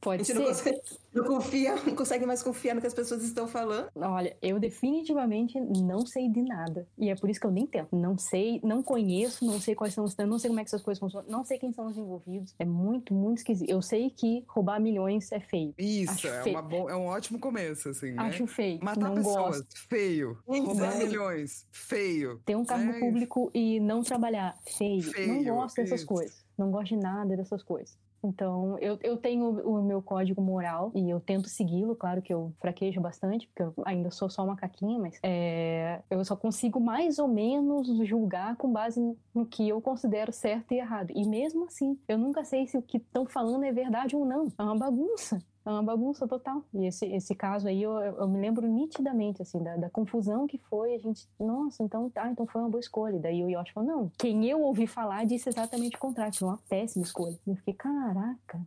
[0.01, 0.33] Pode ser.
[0.33, 0.81] Não, consegue,
[1.13, 3.89] não confia, não consegue mais confiar no que as pessoas estão falando.
[3.95, 6.87] Olha, eu definitivamente não sei de nada.
[6.97, 7.95] E é por isso que eu nem tento.
[7.95, 10.81] Não sei, não conheço, não sei quais são os não sei como é que essas
[10.81, 12.55] coisas funcionam, não sei quem são os envolvidos.
[12.57, 13.69] É muito, muito esquisito.
[13.69, 15.73] Eu sei que roubar milhões é feio.
[15.77, 16.61] Isso, é, feio.
[16.63, 16.89] bo...
[16.89, 18.11] é um ótimo começo, assim.
[18.11, 18.23] Né?
[18.23, 18.79] Acho feio.
[18.83, 19.87] Matar não pessoas, gosto.
[19.87, 20.37] feio.
[20.47, 22.39] Roubar milhões, feio.
[22.45, 25.03] Ter um cargo É público e não trabalhar, feio.
[25.03, 26.07] não Feio, gosto dessas isso.
[26.07, 26.43] coisas.
[26.57, 27.97] Não gosto de nada dessas coisas.
[28.23, 31.95] Então, eu, eu tenho o meu código moral e eu tento segui-lo.
[31.95, 36.23] Claro que eu fraquejo bastante, porque eu ainda sou só uma caquinha, mas é, eu
[36.23, 38.99] só consigo mais ou menos julgar com base
[39.33, 41.11] no que eu considero certo e errado.
[41.15, 44.47] E mesmo assim, eu nunca sei se o que estão falando é verdade ou não.
[44.57, 45.39] É uma bagunça.
[45.63, 46.63] É uma bagunça total.
[46.73, 50.57] E esse, esse caso aí, eu, eu me lembro nitidamente, assim, da, da confusão que
[50.57, 50.95] foi.
[50.95, 53.19] A gente, nossa, então tá, então foi uma boa escolha.
[53.19, 56.59] Daí o Yoshi falou, não, quem eu ouvi falar disse exatamente o contrário, foi uma
[56.67, 57.37] péssima escolha.
[57.45, 58.59] E eu fiquei, caraca,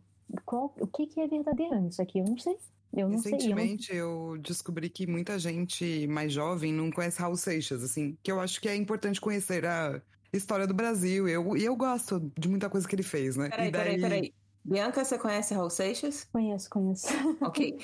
[0.45, 2.19] qual, o que que é verdadeiro nisso aqui?
[2.19, 2.57] Eu não sei.
[2.93, 3.33] Eu não sei.
[3.33, 3.39] Eu não...
[3.39, 8.39] Recentemente eu descobri que muita gente mais jovem não conhece Raul Seixas, assim, que eu
[8.39, 11.27] acho que é importante conhecer a história do Brasil.
[11.27, 13.49] Eu, e eu gosto de muita coisa que ele fez, né?
[13.49, 13.83] Peraí, e daí...
[13.83, 14.33] peraí, peraí.
[14.65, 16.27] Bianca, você conhece Raul Seixas?
[16.33, 17.05] Conheço, conheço.
[17.41, 17.77] Ok.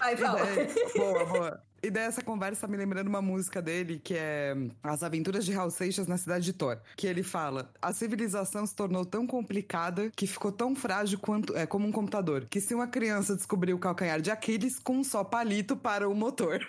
[0.00, 0.40] Aí, fala.
[0.40, 1.62] E daí- boa, boa.
[1.84, 4.54] E daí essa conversa tá me lembrando uma música dele, que é
[4.84, 6.78] As Aventuras de Raul Seixas na Cidade de Thor.
[6.96, 11.66] Que ele fala, a civilização se tornou tão complicada que ficou tão frágil quanto, é,
[11.66, 12.46] como um computador.
[12.48, 16.14] Que se uma criança descobrir o calcanhar de Aquiles, com um só palito para o
[16.14, 16.60] motor.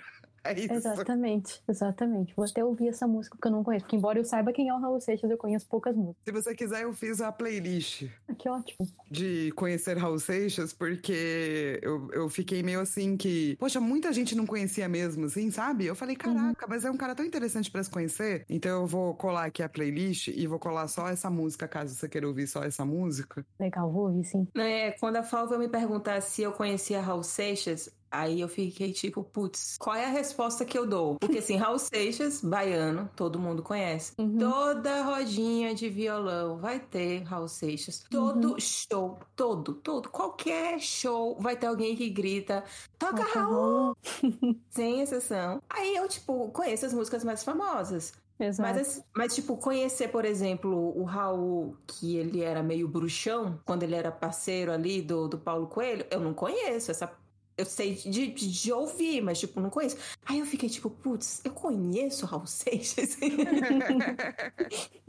[0.44, 0.74] É isso.
[0.74, 2.34] Exatamente, exatamente.
[2.36, 3.86] Vou até ouvir essa música que eu não conheço.
[3.86, 6.24] Porque embora eu saiba quem é o Raul Seixas, eu conheço poucas músicas.
[6.26, 8.88] Se você quiser, eu fiz a playlist Ah, que ótimo.
[9.10, 14.46] de conhecer Raul Seixas, porque eu, eu fiquei meio assim que, poxa, muita gente não
[14.46, 15.86] conhecia mesmo, assim, sabe?
[15.86, 18.46] Eu falei, caraca, mas é um cara tão interessante pra se conhecer.
[18.50, 22.10] Então eu vou colar aqui a playlist e vou colar só essa música, caso você
[22.10, 23.46] queira ouvir só essa música.
[23.60, 24.48] Legal, vou ouvir sim.
[24.58, 29.24] É, quando a veio me perguntar se eu conhecia Raul Seixas, aí eu fiquei tipo,
[29.24, 31.18] putz, qual é a resposta que eu dou?
[31.20, 34.14] Porque assim, Raul Seixas, baiano, todo mundo conhece.
[34.18, 34.38] Uhum.
[34.38, 38.04] Toda rodinha de violão vai ter Raul Seixas.
[38.10, 38.60] Todo Uhum.
[38.60, 42.64] show, todo, todo, qualquer show vai ter alguém que grita,
[42.98, 43.96] toca Toca Raul,
[44.70, 45.62] sem exceção.
[45.70, 48.14] Aí eu, tipo, conheço as músicas mais famosas.
[48.40, 48.74] Exato.
[48.76, 53.96] Mas, mas, tipo, conhecer, por exemplo, o Raul, que ele era meio bruxão, quando ele
[53.96, 57.12] era parceiro ali do, do Paulo Coelho, eu não conheço essa.
[57.56, 59.96] Eu sei de, de, de ouvir, mas, tipo, não conheço.
[60.26, 63.16] Aí eu fiquei, tipo, putz, eu conheço o Raul Seixas.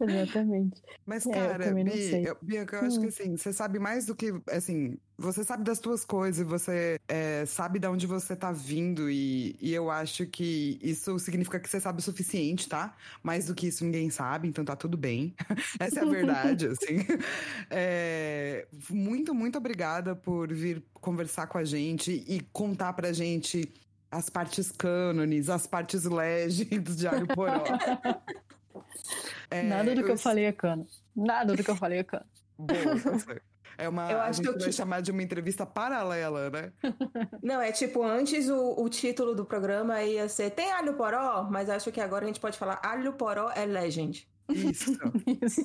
[0.00, 0.82] Exatamente.
[1.04, 3.08] Mas, É, eu cara, também não Bi, eu- Bianca, eu acho que Hum.
[3.08, 4.32] assim, você sabe mais do que.
[4.50, 9.56] Assim, você sabe das tuas coisas, você é, sabe de onde você tá vindo, e,
[9.60, 12.94] e eu acho que isso significa que você sabe o suficiente, tá?
[13.22, 15.34] Mais do que isso ninguém sabe, então tá tudo bem.
[15.80, 16.98] Essa é a verdade, assim.
[17.70, 23.72] É, muito, muito obrigada por vir conversar com a gente e contar pra gente
[24.10, 27.64] as partes cânones, as partes legends de Alho Poró.
[29.50, 30.86] É, Nada do que eu eu falei é cano.
[31.14, 32.26] Nada do que eu falei é cano.
[32.58, 33.40] Boa.
[33.78, 34.10] É uma.
[34.10, 36.72] Eu a acho gente que- vai chamar de uma entrevista paralela, né?
[37.42, 41.48] não, é tipo, antes o, o título do programa ia ser Tem alho poró?
[41.50, 44.28] Mas acho que agora a gente pode falar Alho poró é legend.
[44.48, 44.92] Isso.
[45.42, 45.60] Isso.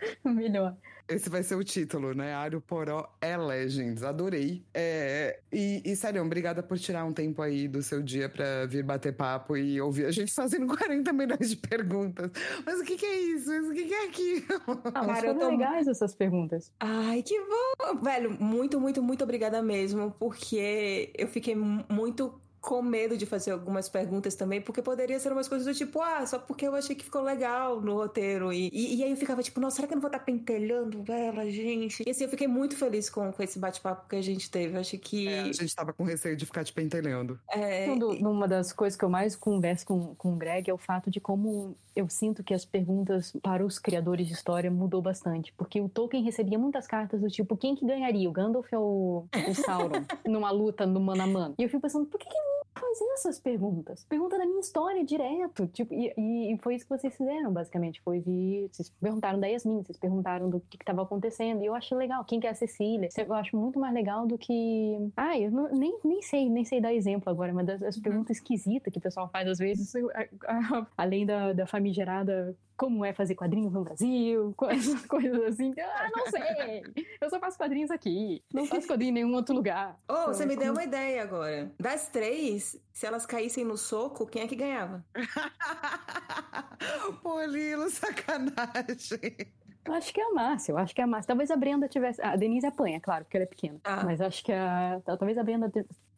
[0.24, 0.76] Melhor.
[1.08, 2.34] Esse vai ser o título, né?
[2.34, 4.02] Alho Poró é Legends.
[4.02, 4.64] Adorei.
[4.74, 8.82] É, e, e, sério, obrigada por tirar um tempo aí do seu dia pra vir
[8.82, 12.32] bater papo e ouvir a gente fazendo 40 milhões de perguntas.
[12.64, 13.48] Mas o que, que é isso?
[13.48, 14.46] Mas o que, que é aquilo?
[14.92, 16.72] Ah, mas Cara, eu foram tô- legais essas perguntas.
[16.80, 18.00] Ai, que bom!
[18.02, 22.34] Velho, muito, muito, muito obrigada mesmo, porque eu fiquei mu- muito
[22.66, 26.26] com medo de fazer algumas perguntas também, porque poderia ser umas coisas do tipo, ah,
[26.26, 28.52] só porque eu achei que ficou legal no roteiro.
[28.52, 31.04] E, e, e aí eu ficava tipo, nossa, será que eu não vou estar pentelhando
[31.08, 32.02] ela, gente?
[32.04, 34.74] E assim, eu fiquei muito feliz com, com esse bate-papo que a gente teve.
[34.74, 35.28] Eu acho que.
[35.28, 37.38] É, a gente tava com receio de ficar te pentelhando.
[37.48, 37.86] É...
[38.20, 41.20] Uma das coisas que eu mais converso com, com o Greg é o fato de
[41.20, 45.52] como eu sinto que as perguntas para os criadores de história mudou bastante.
[45.56, 49.54] Porque o Tolkien recebia muitas cartas do tipo, quem que ganharia, o Gandalf ou o
[49.54, 51.54] Sauron, numa luta no mano a mano?
[51.56, 54.04] E eu fico pensando, por que, que faz essas perguntas?
[54.04, 55.66] Pergunta da minha história direto.
[55.68, 58.00] Tipo, e, e, foi isso que vocês fizeram, basicamente.
[58.02, 58.68] Foi vir.
[58.72, 61.62] Vocês perguntaram da Yasmin, vocês perguntaram do que estava acontecendo.
[61.62, 62.24] E eu achei legal.
[62.24, 63.08] Quem que é a Cecília?
[63.16, 65.10] Eu acho muito mais legal do que.
[65.16, 68.02] Ah, eu não, nem, nem sei, nem sei dar exemplo agora, mas das, as uhum.
[68.02, 69.92] perguntas esquisitas que o pessoal faz às vezes,
[70.96, 75.74] além da, da famigerada como é fazer quadrinhos no Brasil, essas coisas assim.
[75.78, 76.82] Ah, não sei.
[77.20, 78.42] Eu só faço quadrinhos aqui.
[78.52, 79.98] Não faço quadrinho em nenhum outro lugar.
[80.08, 81.72] Oh, então, você me deu uma ideia agora.
[81.80, 85.04] Das três, se elas caíssem no soco, quem é que ganhava?
[87.22, 89.52] Pô, Lilo, sacanagem.
[89.84, 91.28] Eu acho que é a Márcia, eu acho que é a Márcia.
[91.28, 92.20] Talvez a Brenda tivesse.
[92.20, 93.78] A Denise apanha, claro, porque ela é pequena.
[93.84, 94.02] Ah.
[94.04, 95.00] Mas acho que a.
[95.04, 95.70] Talvez a Brenda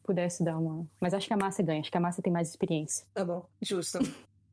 [0.03, 0.87] pudesse dar uma.
[0.99, 3.05] Mas acho que a Márcia ganha, acho que a Márcia tem mais experiência.
[3.13, 3.99] Tá bom, justo.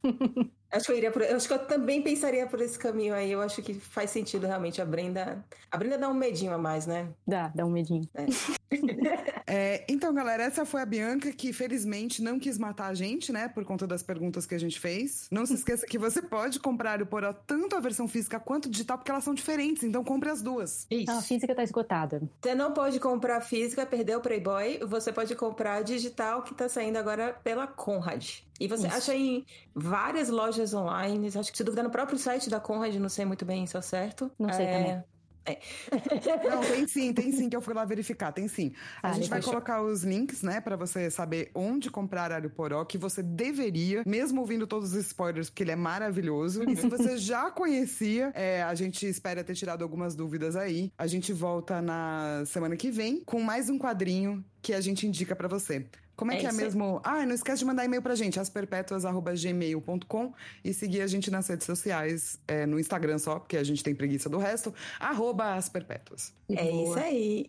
[0.70, 3.30] Acho que eu iria por, acho que eu também pensaria por esse caminho aí.
[3.30, 5.44] Eu acho que faz sentido realmente a Brenda.
[5.70, 7.09] A Brenda dá um medinho a mais, né?
[7.26, 8.09] Dá, dá um medinho.
[8.14, 8.26] É.
[9.47, 13.48] é, então, galera, essa foi a Bianca que felizmente não quis matar a gente, né?
[13.48, 15.28] Por conta das perguntas que a gente fez.
[15.30, 18.98] Não se esqueça que você pode comprar o Poró tanto a versão física quanto digital,
[18.98, 19.84] porque elas são diferentes.
[19.84, 20.86] Então compre as duas.
[20.90, 21.10] Isso.
[21.10, 22.22] a física tá esgotada.
[22.40, 24.80] Você não pode comprar física, perdeu o Playboy.
[24.86, 28.40] Você pode comprar digital que tá saindo agora pela Conrad.
[28.59, 28.97] E você Isso.
[28.97, 29.44] acha em
[29.74, 31.28] várias lojas online.
[31.28, 33.83] Acho que se duvidar no próprio site da Conrad, não sei muito bem se é
[33.83, 34.31] certo.
[34.39, 34.73] Não sei é...
[34.73, 35.05] também.
[35.47, 35.59] É.
[36.51, 38.73] Não, tem sim, tem sim, que eu fui lá verificar, tem sim.
[39.01, 42.85] A ah, gente vai colocar os links, né, para você saber onde comprar Alho Poró,
[42.85, 46.69] que você deveria, mesmo ouvindo todos os spoilers, porque ele é maravilhoso.
[46.69, 50.93] E se você já conhecia, é, a gente espera ter tirado algumas dúvidas aí.
[50.99, 55.37] A gente volta na semana que vem com mais um quadrinho que a gente indica
[55.37, 55.87] para você.
[56.16, 57.01] Como é, é que é mesmo?
[57.05, 60.32] Ah, não esquece de mandar e-mail pra gente, asperpetuas.gmail.com
[60.64, 63.94] e seguir a gente nas redes sociais, é, no Instagram só, porque a gente tem
[63.94, 66.32] preguiça do resto, arroba asperpetuas.
[66.48, 66.88] É Boa.
[66.88, 67.47] isso aí.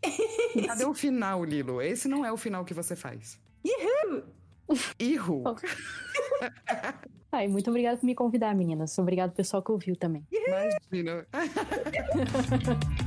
[0.67, 1.81] Cadê o final, Lilo?
[1.81, 3.39] Esse não é o final que você faz.
[3.63, 4.23] Ihu!
[4.99, 5.43] Ihu!
[7.31, 8.97] Ai, muito obrigada por me convidar, meninas.
[8.97, 10.25] Obrigado pessoal que ouviu também.
[10.31, 11.25] Imagina.